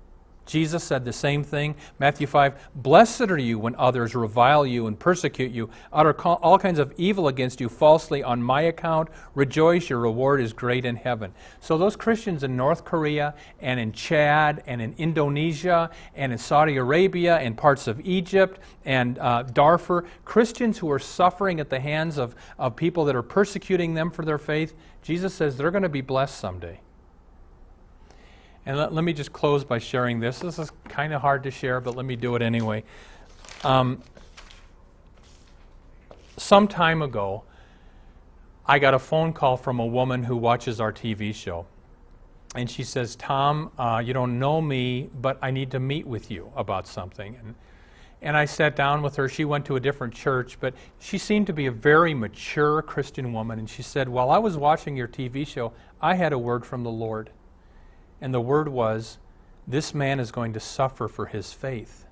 Jesus 0.46 0.85
said 0.85 1.04
the 1.04 1.12
same 1.12 1.42
thing. 1.42 1.74
Matthew 1.98 2.26
5 2.26 2.70
Blessed 2.76 3.22
are 3.22 3.38
you 3.38 3.59
when 3.59 3.74
others 3.74 4.14
revile 4.14 4.64
you 4.64 4.87
and 4.87 4.98
persecute 4.98 5.50
you, 5.50 5.68
utter 5.92 6.12
all 6.22 6.59
kinds 6.59 6.78
of 6.78 6.92
evil 6.96 7.28
against 7.28 7.61
you 7.61 7.68
falsely 7.68 8.22
on 8.22 8.42
my 8.42 8.62
account. 8.62 9.09
Rejoice, 9.35 9.90
your 9.90 9.98
reward 9.98 10.40
is 10.40 10.52
great 10.52 10.85
in 10.85 10.96
heaven. 10.96 11.35
So, 11.61 11.76
those 11.76 11.96
Christians 11.96 12.44
in 12.44 12.56
North 12.56 12.85
Korea 12.85 13.35
and 13.61 13.80
in 13.80 13.92
Chad 13.92 14.62
and 14.66 14.80
in 14.80 14.94
Indonesia 14.98 15.90
and 16.14 16.32
in 16.32 16.38
Saudi 16.38 16.76
Arabia 16.76 17.37
and 17.38 17.56
parts 17.56 17.88
of 17.88 18.00
Egypt 18.00 18.61
and 18.85 19.18
uh, 19.18 19.42
Darfur, 19.42 20.04
Christians 20.24 20.78
who 20.78 20.90
are 20.90 21.00
suffering 21.00 21.59
at 21.59 21.70
the 21.70 21.80
hands 21.80 22.18
of, 22.18 22.37
of 22.59 22.76
people 22.76 23.04
that 23.06 23.16
are 23.16 23.22
persecuting 23.22 23.94
them 23.94 24.11
for 24.11 24.24
their 24.24 24.38
faith, 24.38 24.74
Jesus 25.02 25.35
says 25.35 25.56
they're 25.56 25.70
going 25.72 25.82
to 25.82 25.88
be 25.88 26.00
blessed 26.00 26.38
someday. 26.38 26.80
And 28.66 28.76
let, 28.76 28.92
let 28.92 29.05
me 29.05 29.12
just 29.12 29.33
close 29.33 29.64
by 29.64 29.79
sharing 29.79 30.18
this. 30.18 30.40
This 30.40 30.59
is 30.59 30.72
kind 30.88 31.14
of 31.14 31.22
hard 31.22 31.44
to 31.44 31.50
share, 31.52 31.81
but 31.81 31.94
let 31.94 32.05
me 32.05 32.16
do 32.16 32.35
it 32.35 32.42
anyway. 32.42 32.83
Um, 33.62 34.02
some 36.37 36.66
time 36.66 37.00
ago, 37.00 37.44
I 38.66 38.81
got 38.81 38.92
a 38.92 38.98
phone 38.98 39.33
call 39.33 39.57
from 39.57 39.79
a 39.79 39.87
woman 39.87 40.24
who 40.24 40.37
watches 40.37 40.81
our 40.81 40.92
TV 40.92 41.33
show. 41.33 41.66
And 42.57 42.68
she 42.68 42.83
says, 42.83 43.14
Tom, 43.16 43.70
uh, 43.79 44.02
you 44.05 44.12
don't 44.12 44.38
know 44.38 44.61
me, 44.61 45.11
but 45.20 45.38
I 45.40 45.52
need 45.52 45.70
to 45.70 45.81
meet 45.81 46.07
with 46.07 46.31
you 46.31 46.50
about 46.57 46.88
something. 46.88 47.37
And, 47.37 47.55
and 48.22 48.37
I 48.37 48.46
sat 48.46 48.74
down 48.74 49.02
with 49.02 49.14
her. 49.16 49.29
She 49.29 49.44
went 49.44 49.64
to 49.66 49.76
a 49.76 49.81
different 49.81 50.14
church, 50.14 50.59
but 50.59 50.74
she 50.98 51.18
seemed 51.18 51.46
to 51.46 51.52
be 51.52 51.66
a 51.66 51.70
very 51.70 52.14
mature 52.14 52.83
Christian 52.83 53.33
woman. 53.33 53.59
And 53.61 53.70
she 53.70 53.83
said, 53.83 54.09
While 54.09 54.31
I 54.31 54.38
was 54.38 54.57
watching 54.57 54.96
your 54.96 55.07
TV 55.07 55.46
show, 55.46 55.72
I 56.00 56.14
had 56.14 56.33
a 56.33 56.38
word 56.38 56.66
from 56.66 56.83
the 56.83 56.90
Lord. 56.90 57.31
And 58.20 58.33
the 58.33 58.40
word 58.40 58.68
was, 58.68 59.18
This 59.66 59.94
man 59.94 60.20
is 60.20 60.31
going 60.31 60.52
to 60.55 60.61
suffer 60.61 61.09
for 61.09 61.26
his 61.26 61.52
faith. 61.52 62.07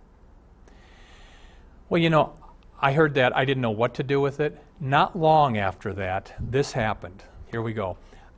Well, 1.88 2.00
you 2.00 2.10
know, 2.10 2.34
I 2.80 2.92
heard 2.92 3.14
that. 3.14 3.36
I 3.36 3.44
didn't 3.44 3.62
know 3.62 3.70
what 3.70 3.94
to 3.94 4.02
do 4.02 4.20
with 4.20 4.40
it. 4.40 4.60
Not 4.80 5.16
long 5.16 5.56
after 5.56 5.92
that, 5.94 6.34
this 6.40 6.72
happened. 6.72 7.22
Here 7.50 7.62
we 7.62 7.72
go. 7.72 7.96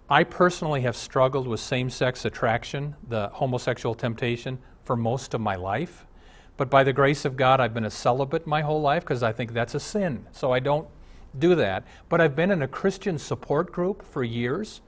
I 0.09 0.23
personally 0.23 0.83
have 0.83 0.95
struggled 0.95 1.49
with 1.49 1.59
same 1.59 1.91
sex 1.91 2.25
attraction, 2.25 2.95
the 3.09 3.29
homosexual 3.33 3.95
temptation, 3.95 4.59
for 4.85 4.95
most 4.95 5.35
of 5.35 5.41
my 5.41 5.57
life. 5.57 6.07
But 6.57 6.71
by 6.71 6.85
the 6.85 6.93
grace 6.93 7.25
of 7.25 7.37
God, 7.37 7.61
I've 7.61 7.75
been 7.75 7.85
a 7.85 7.91
celibate 7.91 8.47
my 8.47 8.63
whole 8.63 8.81
life 8.81 9.03
because 9.03 9.23
I 9.23 9.33
think 9.33 9.53
that's 9.53 9.75
a 9.75 9.81
sin. 9.81 10.27
So 10.33 10.53
I 10.53 10.61
don't 10.61 10.87
do 11.39 11.55
that. 11.57 11.85
But 12.09 12.21
I've 12.21 12.37
been 12.37 12.51
in 12.51 12.63
a 12.63 12.69
Christian 12.69 13.19
support 13.19 13.73
group 13.73 14.05
for 14.07 14.23
years. 14.23 14.81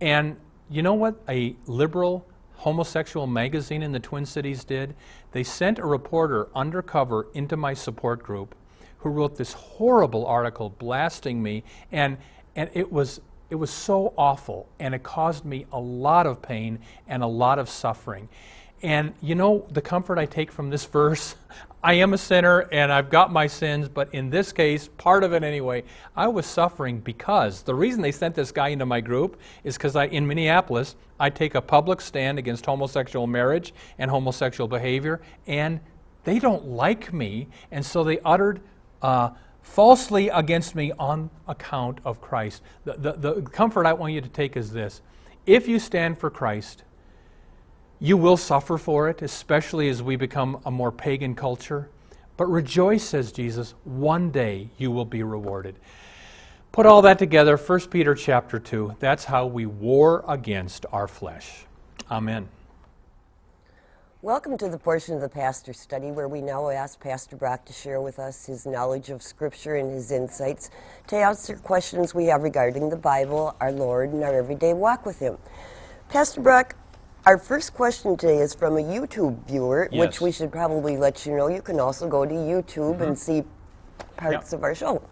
And 0.00 0.36
you 0.68 0.82
know 0.82 0.94
what 0.94 1.16
a 1.28 1.56
liberal 1.66 2.26
homosexual 2.54 3.26
magazine 3.26 3.82
in 3.82 3.92
the 3.92 4.00
Twin 4.00 4.26
Cities 4.26 4.64
did? 4.64 4.94
They 5.32 5.44
sent 5.44 5.78
a 5.78 5.86
reporter 5.86 6.48
undercover 6.54 7.28
into 7.34 7.56
my 7.56 7.74
support 7.74 8.22
group 8.22 8.54
who 8.98 9.10
wrote 9.10 9.36
this 9.36 9.52
horrible 9.52 10.26
article 10.26 10.70
blasting 10.70 11.42
me 11.42 11.62
and 11.92 12.16
and 12.56 12.70
it 12.72 12.90
was 12.90 13.20
it 13.50 13.54
was 13.54 13.70
so 13.70 14.12
awful 14.18 14.68
and 14.80 14.94
it 14.94 15.02
caused 15.02 15.44
me 15.44 15.66
a 15.72 15.78
lot 15.78 16.26
of 16.26 16.42
pain 16.42 16.80
and 17.06 17.22
a 17.22 17.26
lot 17.26 17.58
of 17.58 17.68
suffering. 17.68 18.28
And 18.82 19.14
you 19.20 19.34
know 19.34 19.66
the 19.70 19.80
comfort 19.80 20.18
I 20.18 20.26
take 20.26 20.52
from 20.52 20.70
this 20.70 20.84
verse? 20.84 21.34
I 21.82 21.94
am 21.94 22.14
a 22.14 22.18
sinner 22.18 22.68
and 22.72 22.90
I've 22.90 23.10
got 23.10 23.32
my 23.32 23.46
sins, 23.46 23.88
but 23.88 24.12
in 24.12 24.28
this 24.28 24.50
case, 24.52 24.88
part 24.96 25.22
of 25.22 25.32
it 25.32 25.44
anyway, 25.44 25.84
I 26.16 26.26
was 26.26 26.44
suffering 26.44 26.98
because 26.98 27.62
the 27.62 27.76
reason 27.76 28.02
they 28.02 28.10
sent 28.10 28.34
this 28.34 28.50
guy 28.50 28.68
into 28.68 28.86
my 28.86 29.00
group 29.00 29.38
is 29.62 29.76
because 29.76 29.94
I, 29.94 30.06
in 30.06 30.26
Minneapolis, 30.26 30.96
I 31.20 31.30
take 31.30 31.54
a 31.54 31.60
public 31.62 32.00
stand 32.00 32.40
against 32.40 32.66
homosexual 32.66 33.28
marriage 33.28 33.72
and 33.98 34.10
homosexual 34.10 34.66
behavior, 34.66 35.20
and 35.46 35.78
they 36.24 36.40
don't 36.40 36.66
like 36.66 37.12
me, 37.12 37.46
and 37.70 37.86
so 37.86 38.02
they 38.02 38.18
uttered 38.20 38.60
uh, 39.00 39.30
falsely 39.62 40.28
against 40.28 40.74
me 40.74 40.90
on 40.98 41.30
account 41.46 42.00
of 42.04 42.20
Christ. 42.20 42.62
The, 42.84 42.94
the, 42.94 43.12
the 43.12 43.42
comfort 43.42 43.86
I 43.86 43.92
want 43.92 44.12
you 44.12 44.20
to 44.20 44.28
take 44.28 44.56
is 44.56 44.72
this 44.72 45.02
if 45.46 45.68
you 45.68 45.78
stand 45.78 46.18
for 46.18 46.30
Christ, 46.30 46.82
you 47.98 48.16
will 48.16 48.36
suffer 48.36 48.76
for 48.76 49.08
it, 49.08 49.22
especially 49.22 49.88
as 49.88 50.02
we 50.02 50.16
become 50.16 50.60
a 50.66 50.70
more 50.70 50.92
pagan 50.92 51.34
culture. 51.34 51.88
But 52.36 52.46
rejoice, 52.46 53.02
says 53.02 53.32
Jesus, 53.32 53.74
one 53.84 54.30
day 54.30 54.68
you 54.76 54.90
will 54.90 55.06
be 55.06 55.22
rewarded. 55.22 55.76
Put 56.72 56.84
all 56.84 57.00
that 57.02 57.18
together, 57.18 57.56
1 57.56 57.80
Peter 57.88 58.14
chapter 58.14 58.58
2. 58.58 58.96
That's 59.00 59.24
how 59.24 59.46
we 59.46 59.64
war 59.64 60.24
against 60.28 60.84
our 60.92 61.08
flesh. 61.08 61.64
Amen. 62.10 62.48
Welcome 64.20 64.58
to 64.58 64.68
the 64.68 64.76
portion 64.76 65.14
of 65.14 65.20
the 65.20 65.28
pastor 65.28 65.72
study 65.72 66.10
where 66.10 66.28
we 66.28 66.42
now 66.42 66.68
ask 66.68 67.00
Pastor 67.00 67.36
Brock 67.36 67.64
to 67.66 67.72
share 67.72 68.00
with 68.00 68.18
us 68.18 68.44
his 68.44 68.66
knowledge 68.66 69.08
of 69.08 69.22
Scripture 69.22 69.76
and 69.76 69.90
his 69.90 70.10
insights 70.10 70.70
to 71.06 71.16
answer 71.16 71.56
questions 71.56 72.14
we 72.14 72.26
have 72.26 72.42
regarding 72.42 72.90
the 72.90 72.96
Bible, 72.96 73.56
our 73.60 73.72
Lord, 73.72 74.10
and 74.10 74.24
our 74.24 74.34
everyday 74.34 74.74
walk 74.74 75.06
with 75.06 75.18
Him. 75.18 75.38
Pastor 76.08 76.40
Brock, 76.40 76.74
our 77.26 77.36
first 77.38 77.74
question 77.74 78.16
today 78.16 78.38
is 78.38 78.54
from 78.54 78.76
a 78.76 78.80
YouTube 78.82 79.44
viewer, 79.48 79.88
Yes. 79.90 80.00
which 80.00 80.20
we 80.20 80.30
should 80.30 80.52
probably 80.52 80.96
let 80.96 81.26
you 81.26 81.36
know. 81.36 81.48
You 81.48 81.60
can 81.60 81.80
also 81.80 82.08
go 82.08 82.24
to 82.24 82.32
YouTube 82.32 83.00
and 83.00 83.18
see 83.18 83.42
parts 84.16 84.52
Yep. 84.52 84.58
of 84.60 84.62
our 84.64 84.74
show. 84.76 85.02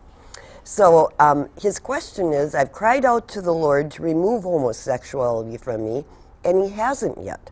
So 0.62 1.12
um, 1.18 1.48
his 1.60 1.80
question 1.80 2.32
is 2.32 2.54
I've 2.54 2.70
cried 2.72 3.04
out 3.04 3.26
to 3.28 3.42
the 3.42 3.52
Lord 3.52 3.90
to 3.92 4.02
remove 4.02 4.44
homosexuality 4.44 5.56
from 5.58 5.84
me, 5.84 6.04
and 6.44 6.62
he 6.62 6.70
hasn't 6.70 7.18
yet. 7.18 7.50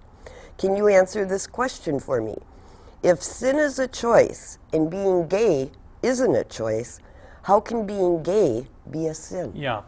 Can 0.59 0.77
you 0.77 0.87
answer 0.87 1.25
this 1.25 1.47
question 1.49 1.99
for 1.99 2.21
me? 2.21 2.37
If 3.03 3.21
sin 3.21 3.59
is 3.59 3.81
a 3.81 3.89
choice 3.89 4.59
and 4.73 4.89
being 4.89 5.27
gay 5.27 5.73
isn't 6.03 6.37
a 6.37 6.45
choice, 6.45 7.01
how 7.43 7.59
can 7.59 7.85
being 7.85 8.23
gay 8.23 8.69
be 8.89 9.09
a 9.09 9.15
sin? 9.15 9.53
Yeah, 9.57 9.83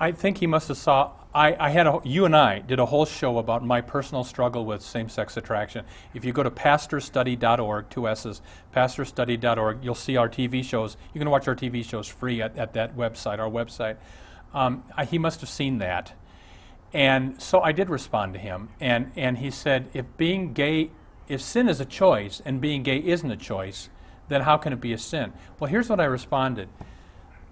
I 0.00 0.12
think 0.12 0.38
he 0.38 0.46
must 0.46 0.68
have 0.68 0.78
saw. 0.78 1.10
I, 1.34 1.56
I 1.58 1.70
had 1.70 1.88
a, 1.88 2.00
you 2.04 2.26
and 2.26 2.36
I 2.36 2.60
did 2.60 2.78
a 2.78 2.86
whole 2.86 3.06
show 3.06 3.38
about 3.38 3.64
my 3.64 3.80
personal 3.80 4.22
struggle 4.22 4.64
with 4.64 4.82
same-sex 4.82 5.36
attraction. 5.36 5.84
If 6.14 6.24
you 6.24 6.32
go 6.32 6.44
to 6.44 6.50
pastorstudy.org, 6.50 7.90
two 7.90 8.06
S's, 8.06 8.40
pastorstudy.org, 8.74 9.84
you'll 9.84 9.96
see 9.96 10.16
our 10.16 10.28
TV 10.28 10.62
shows. 10.62 10.96
You 11.12 11.18
can 11.18 11.28
watch 11.28 11.48
our 11.48 11.56
TV 11.56 11.84
shows 11.84 12.06
free 12.06 12.40
at, 12.40 12.56
at 12.56 12.74
that 12.74 12.96
website, 12.96 13.40
our 13.40 13.50
website. 13.50 13.96
Um, 14.54 14.84
I, 14.96 15.04
he 15.04 15.18
must 15.18 15.40
have 15.40 15.50
seen 15.50 15.78
that, 15.78 16.12
and 16.92 17.42
so 17.42 17.60
I 17.60 17.72
did 17.72 17.90
respond 17.90 18.34
to 18.34 18.38
him, 18.38 18.68
and 18.78 19.10
and 19.16 19.38
he 19.38 19.50
said, 19.50 19.88
if 19.92 20.06
being 20.16 20.52
gay, 20.52 20.92
if 21.26 21.40
sin 21.40 21.68
is 21.68 21.80
a 21.80 21.84
choice 21.84 22.40
and 22.44 22.60
being 22.60 22.84
gay 22.84 22.98
isn't 22.98 23.28
a 23.28 23.36
choice, 23.36 23.88
then 24.28 24.42
how 24.42 24.56
can 24.56 24.72
it 24.72 24.80
be 24.80 24.92
a 24.92 24.98
sin? 24.98 25.32
Well, 25.58 25.68
here's 25.68 25.88
what 25.88 25.98
I 25.98 26.04
responded 26.04 26.68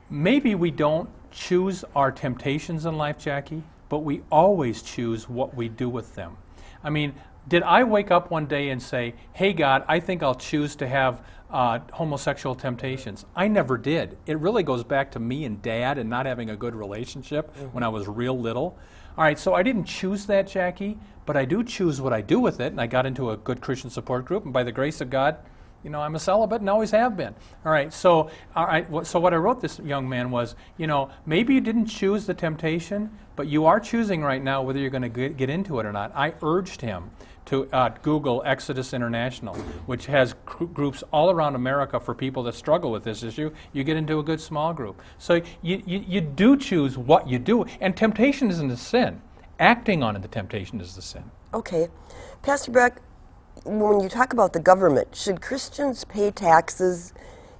maybe 0.09 0.55
we 0.55 0.71
don't 0.71 1.09
choose 1.33 1.85
our 1.97 2.13
temptations 2.13 2.87
in 2.87 2.97
life, 2.97 3.19
Jackie, 3.19 3.63
but 3.89 3.99
we 3.99 4.23
always 4.31 4.83
choose 4.83 5.29
what 5.29 5.55
we 5.55 5.69
do 5.69 5.89
with 5.89 6.15
them. 6.15 6.37
I 6.85 6.91
mean, 6.91 7.15
did 7.49 7.63
I 7.63 7.85
wake 7.85 8.11
up 8.11 8.31
one 8.31 8.47
day 8.47 8.71
and 8.71 8.81
say, 8.81 9.15
hey, 9.33 9.53
God, 9.53 9.85
I 9.89 10.01
think 10.01 10.23
I'll 10.23 10.35
choose 10.35 10.77
to 10.77 10.87
have 10.87 11.23
uh, 11.51 11.81
homosexual 11.93 12.55
temptations? 12.55 13.27
I 13.35 13.49
never 13.49 13.77
did. 13.77 14.17
It 14.27 14.39
really 14.39 14.63
goes 14.63 14.85
back 14.85 15.11
to 15.13 15.19
me 15.19 15.45
and 15.45 15.61
dad 15.61 15.99
and 15.99 16.09
not 16.09 16.27
having 16.27 16.51
a 16.51 16.57
good 16.57 16.75
relationship 16.75 17.55
when 17.73 17.83
I 17.83 17.89
was 17.89 18.07
real 18.07 18.39
little. 18.39 18.79
All 19.19 19.25
right, 19.25 19.39
so 19.39 19.55
I 19.55 19.63
didn't 19.63 19.85
choose 19.85 20.27
that, 20.27 20.47
Jackie, 20.47 20.99
but 21.27 21.37
I 21.37 21.45
do 21.45 21.63
choose 21.63 22.01
what 22.01 22.13
I 22.13 22.21
do 22.21 22.41
with 22.41 22.61
it, 22.61 22.73
and 22.73 22.81
I 22.81 22.87
got 22.87 23.05
into 23.05 23.31
a 23.31 23.37
good 23.37 23.61
Christian 23.61 23.91
support 23.91 24.25
group, 24.25 24.45
and 24.45 24.53
by 24.53 24.63
the 24.63 24.73
grace 24.73 25.01
of 25.01 25.11
God, 25.11 25.37
you 25.83 25.91
know, 25.91 26.01
I'm 26.01 26.15
a 26.15 26.19
celibate 26.19 26.61
and 26.61 26.71
always 26.71 26.91
have 26.93 27.17
been. 27.17 27.35
All 27.65 27.73
right, 27.73 27.93
so 27.93 28.31
all 28.55 28.67
right, 28.67 28.87
so 29.07 29.19
what 29.19 29.35
I 29.35 29.37
wrote 29.37 29.61
this 29.61 29.79
young 29.81 30.09
man 30.09 30.31
was, 30.31 30.55
you 30.77 30.87
know, 30.87 31.11
maybe 31.27 31.55
you 31.55 31.61
didn't 31.61 31.87
choose 31.87 32.27
the 32.27 32.35
temptation, 32.35 33.11
but 33.37 33.49
you 33.49 33.67
are 33.67 33.81
choosing 33.81 34.23
right 34.23 34.43
now 34.43 34.63
whether 34.63 34.79
you're 34.79 34.91
going 34.91 35.11
to 35.11 35.29
get, 35.29 35.51
into 35.51 35.81
it 35.81 35.87
or 35.87 35.93
not. 35.93 36.13
I 36.15 36.35
urged 36.43 36.81
him 36.81 37.11
to 37.47 37.69
uh, 37.73 37.89
Google 38.03 38.43
Exodus 38.47 38.95
International, 38.95 39.55
which 39.87 40.07
has 40.07 40.35
gr- 40.47 40.65
groups 40.65 41.03
all 41.13 41.31
around 41.31 41.57
America 41.57 41.99
for 41.99 42.15
people 42.15 42.43
that 42.45 42.55
struggle 42.55 42.93
with 42.93 43.03
this 43.03 43.23
issue. 43.23 43.51
You 43.73 43.83
get 43.85 43.97
into 43.97 44.21
a 44.21 44.23
good 44.23 44.41
small 44.41 44.73
group. 44.73 45.03
So 45.19 45.41
you, 45.61 45.83
you, 45.85 46.05
you 46.07 46.21
do 46.21 46.57
choose 46.57 46.97
what 46.97 47.29
you 47.29 47.39
do, 47.39 47.65
and 47.81 47.97
temptation 47.97 48.51
isn't 48.51 48.71
a 48.71 48.77
sin. 48.77 49.21
Acting 49.59 50.03
on 50.03 50.17
it, 50.17 50.23
the 50.23 50.29
temptation 50.29 50.81
is 50.81 50.95
the 50.95 51.03
sin. 51.03 51.25
Okay. 51.53 51.89
Pastor 52.43 52.71
Brock, 52.71 53.01
when 53.65 54.01
you 54.01 54.09
talk 54.09 54.33
about 54.33 54.53
the 54.53 54.61
government, 54.61 55.15
should 55.15 55.41
Christians 55.41 56.05
pay 56.05 56.31
taxes 56.31 57.13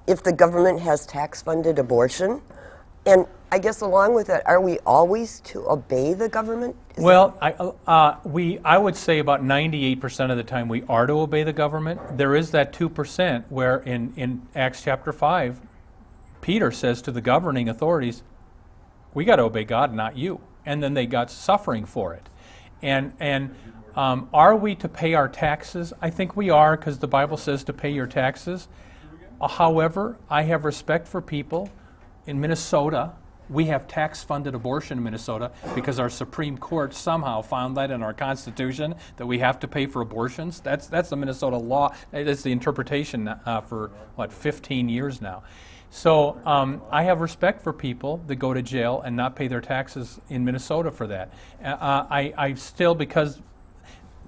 if 0.07 0.23
the 0.23 0.33
government 0.33 0.79
has 0.81 1.05
tax 1.05 1.41
funded 1.41 1.79
abortion? 1.79 2.41
And 3.05 3.25
I 3.51 3.59
guess 3.59 3.81
along 3.81 4.13
with 4.15 4.27
that, 4.27 4.45
are 4.47 4.59
we 4.59 4.79
always 4.79 5.39
to 5.41 5.69
obey 5.69 6.13
the 6.13 6.27
government? 6.27 6.75
Is 6.97 7.03
Well, 7.03 7.37
I, 7.41 7.51
uh, 7.51 8.17
we, 8.23 8.59
I 8.59 8.77
would 8.77 8.95
say 8.95 9.19
about 9.19 9.43
98% 9.43 10.31
of 10.31 10.37
the 10.37 10.43
time 10.43 10.67
we 10.67 10.83
are 10.89 11.05
to 11.05 11.13
obey 11.13 11.43
the 11.43 11.53
government. 11.53 12.17
There 12.17 12.35
is 12.35 12.51
that 12.51 12.73
2% 12.73 13.45
where 13.49 13.77
in, 13.77 14.13
in 14.15 14.47
Acts 14.55 14.81
chapter 14.81 15.13
5, 15.13 15.61
Peter 16.41 16.71
says 16.71 17.01
to 17.03 17.11
the 17.11 17.21
governing 17.21 17.69
authorities, 17.69 18.23
we 19.13 19.25
got 19.25 19.35
to 19.35 19.43
obey 19.43 19.63
God, 19.63 19.93
not 19.93 20.17
you. 20.17 20.41
And 20.65 20.81
then 20.81 20.93
they 20.93 21.05
got 21.05 21.29
suffering 21.29 21.85
for 21.85 22.13
it. 22.13 22.29
And, 22.81 23.13
and 23.19 23.55
um, 23.95 24.29
are 24.33 24.55
we 24.55 24.75
to 24.75 24.89
pay 24.89 25.13
our 25.13 25.27
taxes? 25.27 25.93
I 26.01 26.09
think 26.09 26.35
we 26.35 26.49
are 26.49 26.75
because 26.75 26.99
the 26.99 27.07
Bible 27.07 27.37
says 27.37 27.63
to 27.65 27.73
pay 27.73 27.91
your 27.91 28.07
taxes. 28.07 28.67
Uh, 29.39 29.47
however, 29.47 30.17
I 30.29 30.43
have 30.43 30.65
respect 30.65 31.07
for 31.07 31.21
people 31.21 31.69
in 32.25 32.39
Minnesota. 32.41 33.13
We 33.49 33.65
have 33.65 33.87
tax 33.87 34.23
funded 34.23 34.55
abortion 34.55 34.97
in 34.97 35.03
Minnesota 35.03 35.51
because 35.75 35.99
our 35.99 36.09
Supreme 36.09 36.57
Court 36.57 36.93
somehow 36.93 37.41
found 37.41 37.77
that 37.77 37.91
in 37.91 38.01
our 38.01 38.13
Constitution 38.13 38.95
that 39.17 39.27
we 39.27 39.39
have 39.39 39.59
to 39.59 39.67
pay 39.67 39.85
for 39.85 40.01
abortions. 40.01 40.59
That's, 40.59 40.87
that's 40.87 41.09
the 41.09 41.17
Minnesota 41.17 41.57
law. 41.57 41.93
That's 42.11 42.41
the 42.41 42.51
interpretation 42.51 43.27
uh, 43.27 43.61
for, 43.61 43.91
what, 44.15 44.31
15 44.31 44.89
years 44.89 45.21
now. 45.21 45.43
So 45.91 46.41
um, 46.43 46.81
I 46.89 47.03
have 47.03 47.21
respect 47.21 47.61
for 47.61 47.71
people 47.71 48.23
that 48.25 48.37
go 48.37 48.51
to 48.51 48.63
jail 48.63 49.03
and 49.05 49.15
not 49.15 49.35
pay 49.35 49.47
their 49.47 49.61
taxes 49.61 50.19
in 50.29 50.43
Minnesota 50.43 50.89
for 50.89 51.05
that. 51.05 51.31
Uh, 51.63 52.07
I, 52.09 52.33
I 52.35 52.53
still, 52.55 52.95
because 52.95 53.39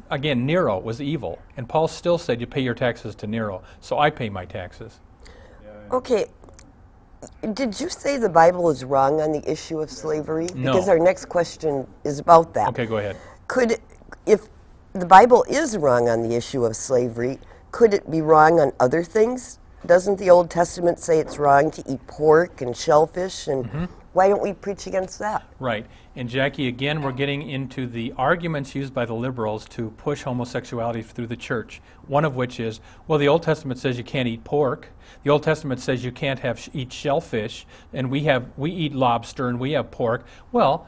again, 0.09 0.45
Nero 0.45 0.79
was 0.79 1.01
evil, 1.01 1.39
and 1.57 1.67
Paul 1.67 1.87
still 1.87 2.17
said 2.17 2.39
you 2.39 2.47
pay 2.47 2.61
your 2.61 2.73
taxes 2.73 3.15
to 3.15 3.27
Nero. 3.27 3.63
So 3.79 3.99
I 3.99 4.09
pay 4.09 4.29
my 4.29 4.45
taxes. 4.45 4.99
Okay. 5.91 6.25
Did 7.53 7.79
you 7.79 7.89
say 7.89 8.17
the 8.17 8.29
Bible 8.29 8.69
is 8.69 8.83
wrong 8.83 9.21
on 9.21 9.31
the 9.31 9.49
issue 9.49 9.79
of 9.79 9.89
slavery? 9.89 10.47
No. 10.53 10.73
Because 10.73 10.89
our 10.89 10.99
next 10.99 11.25
question 11.25 11.87
is 12.03 12.19
about 12.19 12.53
that. 12.53 12.69
Okay, 12.69 12.85
go 12.85 12.97
ahead. 12.97 13.17
Could, 13.47 13.79
if 14.25 14.41
the 14.93 15.05
Bible 15.05 15.43
is 15.49 15.77
wrong 15.77 16.07
on 16.07 16.21
the 16.21 16.35
issue 16.35 16.65
of 16.65 16.75
slavery, 16.75 17.39
could 17.71 17.93
it 17.93 18.09
be 18.09 18.21
wrong 18.21 18.59
on 18.59 18.71
other 18.79 19.03
things? 19.03 19.59
Doesn't 19.85 20.17
the 20.17 20.29
Old 20.29 20.49
Testament 20.49 20.99
say 20.99 21.19
it's 21.19 21.37
wrong 21.37 21.69
to 21.71 21.83
eat 21.91 22.05
pork 22.07 22.61
and 22.61 22.75
shellfish 22.75 23.47
and 23.47 23.65
mm-hmm. 23.65 23.85
Why 24.15 24.29
don't 24.29 24.41
we 24.41 24.53
preach 24.53 24.87
against 24.87 25.19
that? 25.19 25.43
Right. 25.59 25.85
And 26.15 26.29
Jackie, 26.29 26.69
again, 26.69 27.01
we're 27.01 27.11
getting 27.11 27.49
into 27.49 27.85
the 27.85 28.13
arguments 28.15 28.73
used 28.73 28.93
by 28.93 29.05
the 29.05 29.13
liberals 29.13 29.67
to 29.71 29.89
push 29.97 30.23
homosexuality 30.23 31.01
through 31.01 31.27
the 31.27 31.35
church. 31.35 31.81
One 32.07 32.23
of 32.23 32.37
which 32.37 32.61
is, 32.61 32.79
well, 33.09 33.19
the 33.19 33.27
Old 33.27 33.43
Testament 33.43 33.77
says 33.77 33.97
you 33.97 34.05
can't 34.05 34.29
eat 34.29 34.45
pork. 34.45 34.87
The 35.23 35.31
Old 35.31 35.43
Testament 35.43 35.81
says 35.81 36.05
you 36.05 36.13
can't 36.13 36.39
have 36.39 36.69
eat 36.71 36.93
shellfish, 36.93 37.67
and 37.91 38.09
we 38.09 38.21
have 38.21 38.47
we 38.55 38.71
eat 38.71 38.93
lobster 38.93 39.49
and 39.49 39.59
we 39.59 39.73
have 39.73 39.91
pork. 39.91 40.25
Well, 40.53 40.87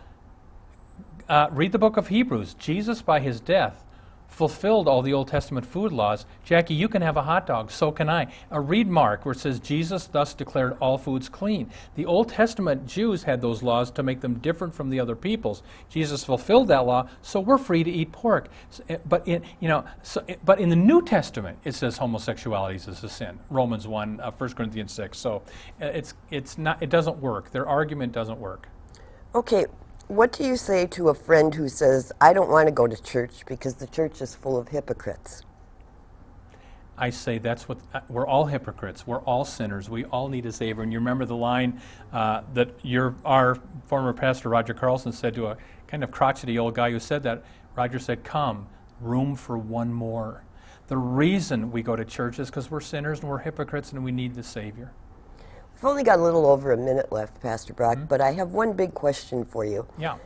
uh, 1.28 1.50
read 1.52 1.74
the 1.74 1.80
book 1.80 1.98
of 1.98 2.08
Hebrews. 2.08 2.54
Jesus, 2.54 3.02
by 3.02 3.20
his 3.20 3.42
death, 3.42 3.84
fulfilled 4.28 4.88
all 4.88 5.02
the 5.02 5.14
Old 5.14 5.28
Testament 5.28 5.66
food 5.66 5.92
laws. 5.92 6.26
Jackie, 6.44 6.74
you 6.74 6.88
can 6.88 7.02
have 7.02 7.18
a 7.18 7.24
hot 7.24 7.48
dog, 7.48 7.72
so 7.72 7.92
can 7.92 8.10
I. 8.10 8.32
Uh, 8.52 8.60
read 8.60 8.88
Mark, 8.88 9.26
where 9.26 9.32
it 9.32 9.40
says 9.40 9.60
Jesus 9.60 10.06
thus 10.08 10.34
declared 10.34 10.78
all 10.80 10.98
foods 10.98 11.30
clean. 11.30 11.70
The 11.96 12.06
Old 12.06 12.30
Testament 12.30 12.86
Jews 12.86 13.24
had 13.24 13.42
those 13.42 13.64
laws 13.64 13.90
to 13.92 14.04
make 14.04 14.22
them 14.22 14.36
different 14.36 14.74
from 14.76 14.90
the 14.90 15.00
other 15.00 15.16
peoples. 15.16 15.64
Jesus 15.90 16.24
fulfilled 16.24 16.68
that 16.68 16.86
law, 16.86 17.10
so 17.22 17.40
we're 17.40 17.58
free 17.58 17.84
to 17.84 17.92
eat 17.92 18.12
pork. 18.12 18.50
Uh, 18.90 18.98
but 19.06 19.28
in 19.28 19.44
you 19.60 19.68
know, 19.68 19.84
so, 20.04 20.24
uh, 20.30 20.34
but 20.46 20.60
in 20.60 20.70
the 20.70 20.76
New 20.76 21.02
Testament, 21.02 21.58
it 21.64 21.74
says 21.74 21.98
homosexuality 21.98 22.76
is 22.76 23.04
a 23.04 23.10
sin. 23.10 23.40
Romans 23.50 23.88
one, 23.88 24.20
uh, 24.20 24.32
1 24.32 24.54
Corinthians 24.54 24.92
six. 24.92 25.18
So 25.18 25.42
uh, 25.82 25.86
it's 25.86 26.14
it's 26.30 26.58
not. 26.58 26.82
It 26.82 26.90
doesn't 26.90 27.18
work. 27.18 27.52
Their 27.52 27.68
argument 27.68 28.14
doesn't 28.14 28.40
work. 28.40 28.68
Okay, 29.36 29.66
what 30.08 30.32
do 30.32 30.46
you 30.46 30.56
say 30.56 30.86
to 30.88 31.10
a 31.10 31.14
friend 31.14 31.54
who 31.54 31.68
says, 31.68 32.12
I 32.22 32.34
don't 32.34 32.50
want 32.50 32.68
to 32.68 32.72
go 32.72 32.88
to 32.88 33.02
church 33.04 33.46
because 33.46 33.76
the 33.76 33.88
church 33.88 34.22
is 34.22 34.36
full 34.36 34.58
of 34.58 34.70
hypocrites? 34.70 35.44
I 36.98 37.12
say 37.12 37.38
that's 37.38 37.70
what 37.70 37.78
uh, 37.94 38.00
we're 38.10 38.26
all 38.26 38.46
hypocrites. 38.46 39.06
We're 39.06 39.20
all 39.20 39.46
sinners. 39.46 39.90
We 39.90 40.06
all 40.06 40.30
need 40.30 40.46
a 40.48 40.52
savior. 40.52 40.82
And 40.82 40.92
you 40.92 40.98
remember 40.98 41.26
the 41.26 41.36
line 41.36 41.80
uh, 42.12 42.42
that 42.54 42.70
your 42.84 43.16
our 43.24 43.60
former 43.86 44.14
pastor 44.14 44.50
Roger 44.50 44.74
Carlson 44.74 45.12
said 45.12 45.36
to 45.36 45.48
a 45.48 45.58
kind 45.88 46.04
of 46.04 46.10
crotchety 46.10 46.58
old 46.58 46.74
guy 46.74 46.90
who 46.90 47.00
said 47.00 47.22
that. 47.24 47.44
Roger 47.76 48.00
said, 48.00 48.24
"Come, 48.24 48.68
room 49.00 49.36
for 49.36 49.60
one 49.60 49.94
more." 49.94 50.44
The 50.88 50.98
reason 50.98 51.72
we 51.72 51.84
go 51.84 51.96
to 51.96 52.04
church 52.04 52.40
is 52.40 52.50
because 52.50 52.72
we're 52.72 52.80
sinners 52.80 53.20
and 53.20 53.30
we're 53.30 53.40
hypocrites 53.40 53.92
and 53.92 54.04
we 54.04 54.12
need 54.12 54.34
the 54.34 54.42
savior. 54.42 54.92
We've 55.78 55.86
only 55.86 56.04
got 56.04 56.18
a 56.18 56.24
little 56.24 56.48
over 56.48 56.72
a 56.72 56.78
minute 56.78 57.12
left, 57.12 57.40
Pastor 57.40 57.72
Brock, 57.72 58.00
but 58.10 58.20
I 58.20 58.32
have 58.32 58.50
one 58.50 58.74
big 58.74 58.96
question 58.96 59.46
for 59.46 59.64
you. 59.64 59.86
Yeah, 60.00 60.18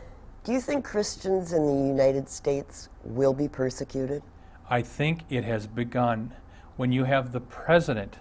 Do 0.45 0.53
you 0.53 0.61
think 0.61 0.85
Christians 0.85 1.51
in 1.51 1.67
the 1.67 1.87
United 1.87 2.29
States 2.29 2.87
will 3.03 3.33
be 3.33 3.49
persecuted? 3.49 4.23
I 4.69 4.81
think 4.81 5.23
it 5.29 5.43
has 5.43 5.67
begun 5.67 6.33
when 6.77 6.93
you 6.93 7.03
have 7.03 7.33
the 7.33 7.41
president 7.41 8.15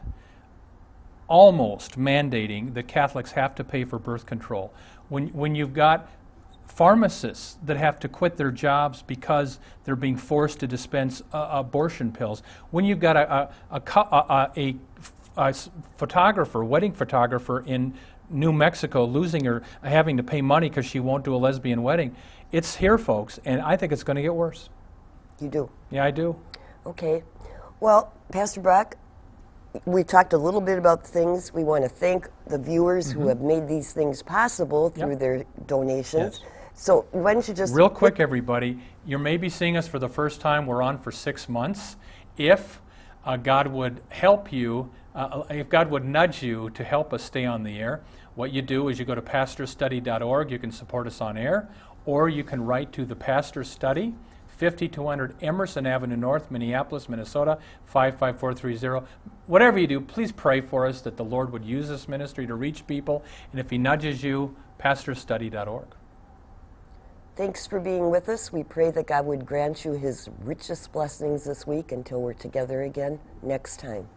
almost 1.28 1.96
mandating 1.96 2.74
that 2.74 2.88
Catholics 2.88 3.30
have 3.30 3.54
to 3.54 3.62
pay 3.62 3.84
for 3.84 4.00
birth 4.00 4.26
control. 4.26 4.74
When, 5.08 5.28
when 5.28 5.54
you've 5.54 5.72
got 5.72 6.10
pharmacists 6.66 7.58
that 7.64 7.76
have 7.76 8.00
to 8.00 8.08
quit 8.08 8.36
their 8.36 8.50
jobs 8.50 9.02
because 9.02 9.60
they're 9.84 9.94
being 9.94 10.16
forced 10.16 10.58
to 10.60 10.66
dispense 10.66 11.22
uh, 11.32 11.48
abortion 11.50 12.10
pills. 12.10 12.42
When 12.70 12.84
you've 12.84 13.00
got 13.00 13.16
a, 13.16 13.50
a, 13.70 13.82
a, 13.86 14.50
a, 14.56 14.76
a, 15.40 15.54
photographer, 15.96 16.62
wedding 16.64 16.92
photographer 16.92 17.60
in 17.60 17.94
New 18.28 18.52
Mexico, 18.52 19.04
losing 19.04 19.44
her, 19.44 19.62
having 19.82 20.16
to 20.18 20.22
pay 20.22 20.40
money 20.42 20.68
because 20.68 20.86
she 20.86 21.00
won't 21.00 21.24
do 21.24 21.34
a 21.34 21.38
lesbian 21.38 21.82
wedding. 21.82 22.14
It's 22.52 22.76
here, 22.76 22.98
folks, 22.98 23.40
and 23.44 23.60
I 23.60 23.76
think 23.76 23.92
it's 23.92 24.02
going 24.04 24.16
to 24.16 24.22
get 24.22 24.34
worse. 24.34 24.68
You 25.40 25.48
do. 25.48 25.70
Yeah, 25.90 26.04
I 26.04 26.10
do. 26.10 26.36
Okay. 26.86 27.22
Well, 27.80 28.12
Pastor 28.30 28.60
Brock, 28.60 28.96
we 29.86 30.04
talked 30.04 30.32
a 30.32 30.38
little 30.38 30.60
bit 30.60 30.78
about 30.78 31.06
things. 31.06 31.52
We 31.54 31.64
want 31.64 31.84
to 31.84 31.88
thank 31.88 32.28
the 32.46 32.58
viewers 32.58 33.10
who 33.10 33.28
have 33.28 33.40
made 33.40 33.66
these 33.66 33.92
things 33.92 34.22
possible 34.22 34.90
through 34.90 35.10
Yep. 35.10 35.18
their 35.18 35.44
donations. 35.66 36.40
Yes. 36.42 36.50
So 36.74 37.06
why 37.12 37.32
don't 37.34 37.46
you 37.46 37.54
just 37.54 37.74
Real 37.74 37.88
quick, 37.88 38.20
everybody, 38.20 38.78
you 39.06 39.18
may 39.18 39.36
be 39.36 39.48
seeing 39.48 39.76
us 39.76 39.86
for 39.88 39.98
the 39.98 40.08
first 40.08 40.40
time. 40.40 40.66
We're 40.66 40.82
on 40.82 40.98
for 40.98 41.10
six 41.12 41.48
months. 41.48 41.96
If 42.36 42.80
uh, 43.24 43.36
God 43.36 43.66
would 43.68 44.00
help 44.08 44.52
you, 44.52 44.90
uh, 45.14 45.42
if 45.50 45.68
God 45.68 45.90
would 45.90 46.04
nudge 46.04 46.42
you 46.42 46.70
to 46.70 46.84
help 46.84 47.12
us 47.12 47.22
stay 47.22 47.44
on 47.44 47.62
the 47.62 47.78
air, 47.78 48.02
what 48.34 48.52
you 48.52 48.62
do 48.62 48.88
is 48.88 48.98
you 48.98 49.04
go 49.04 49.14
to 49.14 49.22
pastorstudy.org. 49.22 50.50
You 50.50 50.58
can 50.58 50.70
support 50.70 51.06
us 51.06 51.20
on 51.20 51.36
air, 51.36 51.68
or 52.04 52.28
you 52.28 52.44
can 52.44 52.64
write 52.64 52.92
to 52.92 53.04
the 53.04 53.16
Pastor 53.16 53.64
Study, 53.64 54.14
5200 54.48 55.34
Emerson 55.42 55.86
Avenue 55.86 56.16
North, 56.16 56.50
Minneapolis, 56.50 57.08
Minnesota, 57.08 57.58
55430. 57.86 59.06
Whatever 59.46 59.78
you 59.78 59.86
do, 59.86 60.00
please 60.00 60.32
pray 60.32 60.60
for 60.60 60.86
us 60.86 61.00
that 61.00 61.16
the 61.16 61.24
Lord 61.24 61.52
would 61.52 61.64
use 61.64 61.88
this 61.88 62.08
ministry 62.08 62.46
to 62.46 62.54
reach 62.54 62.86
people. 62.86 63.24
And 63.50 63.60
if 63.60 63.70
He 63.70 63.78
nudges 63.78 64.22
you, 64.22 64.54
pastorstudy.org. 64.78 65.88
Thanks 67.36 67.66
for 67.66 67.80
being 67.80 68.10
with 68.10 68.28
us. 68.28 68.52
We 68.52 68.62
pray 68.62 68.90
that 68.90 69.06
God 69.06 69.24
would 69.24 69.46
grant 69.46 69.84
you 69.84 69.92
his 69.92 70.28
richest 70.40 70.92
blessings 70.92 71.44
this 71.44 71.66
week 71.66 71.90
until 71.90 72.20
we're 72.20 72.34
together 72.34 72.82
again 72.82 73.18
next 73.42 73.80
time. 73.80 74.08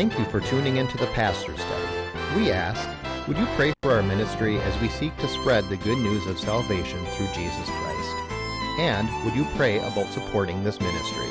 Thank 0.00 0.18
you 0.18 0.24
for 0.24 0.40
tuning 0.40 0.78
into 0.78 0.96
the 0.96 1.08
Pastor 1.08 1.54
Study. 1.58 1.86
We 2.34 2.50
ask, 2.50 2.88
would 3.28 3.36
you 3.36 3.44
pray 3.54 3.74
for 3.82 3.92
our 3.92 4.02
ministry 4.02 4.58
as 4.60 4.80
we 4.80 4.88
seek 4.88 5.14
to 5.18 5.28
spread 5.28 5.68
the 5.68 5.76
good 5.76 5.98
news 5.98 6.26
of 6.26 6.40
salvation 6.40 7.04
through 7.04 7.26
Jesus 7.34 7.66
Christ? 7.66 8.16
And 8.78 9.24
would 9.26 9.34
you 9.34 9.44
pray 9.56 9.76
about 9.76 10.10
supporting 10.10 10.64
this 10.64 10.80
ministry? 10.80 11.28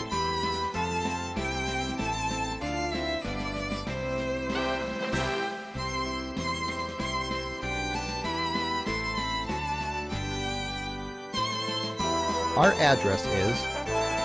Our 12.56 12.74
address 12.74 13.26
is 13.26 13.64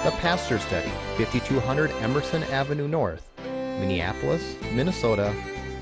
The 0.04 0.14
Pastor 0.20 0.58
Study, 0.58 0.92
5200 1.16 1.90
Emerson 1.92 2.42
Avenue 2.42 2.88
North, 2.88 3.33
Minneapolis, 3.80 4.56
Minnesota 4.72 5.34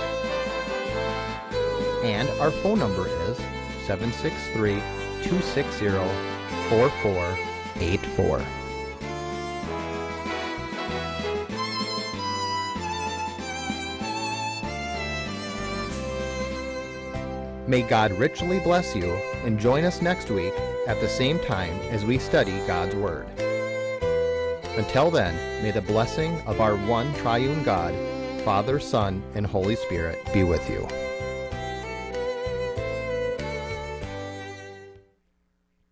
And 2.04 2.28
our 2.40 2.50
phone 2.50 2.78
number 2.78 3.06
is 3.06 3.38
763 3.86 4.74
260 5.24 5.88
4484. 6.68 8.44
May 17.66 17.82
God 17.82 18.12
richly 18.12 18.60
bless 18.60 18.96
you 18.96 19.12
and 19.44 19.58
join 19.58 19.84
us 19.84 20.00
next 20.00 20.30
week 20.30 20.54
at 20.88 21.00
the 21.00 21.08
same 21.08 21.38
time 21.40 21.78
as 21.90 22.04
we 22.04 22.18
study 22.18 22.58
God's 22.66 22.96
Word. 22.96 23.28
Until 24.76 25.10
then, 25.10 25.34
may 25.62 25.70
the 25.70 25.82
blessing 25.82 26.40
of 26.46 26.60
our 26.60 26.76
one 26.76 27.12
triune 27.14 27.62
God, 27.62 27.94
Father, 28.42 28.80
Son, 28.80 29.22
and 29.34 29.46
Holy 29.46 29.76
Spirit 29.76 30.18
be 30.32 30.44
with 30.44 30.68
you. 30.70 31.07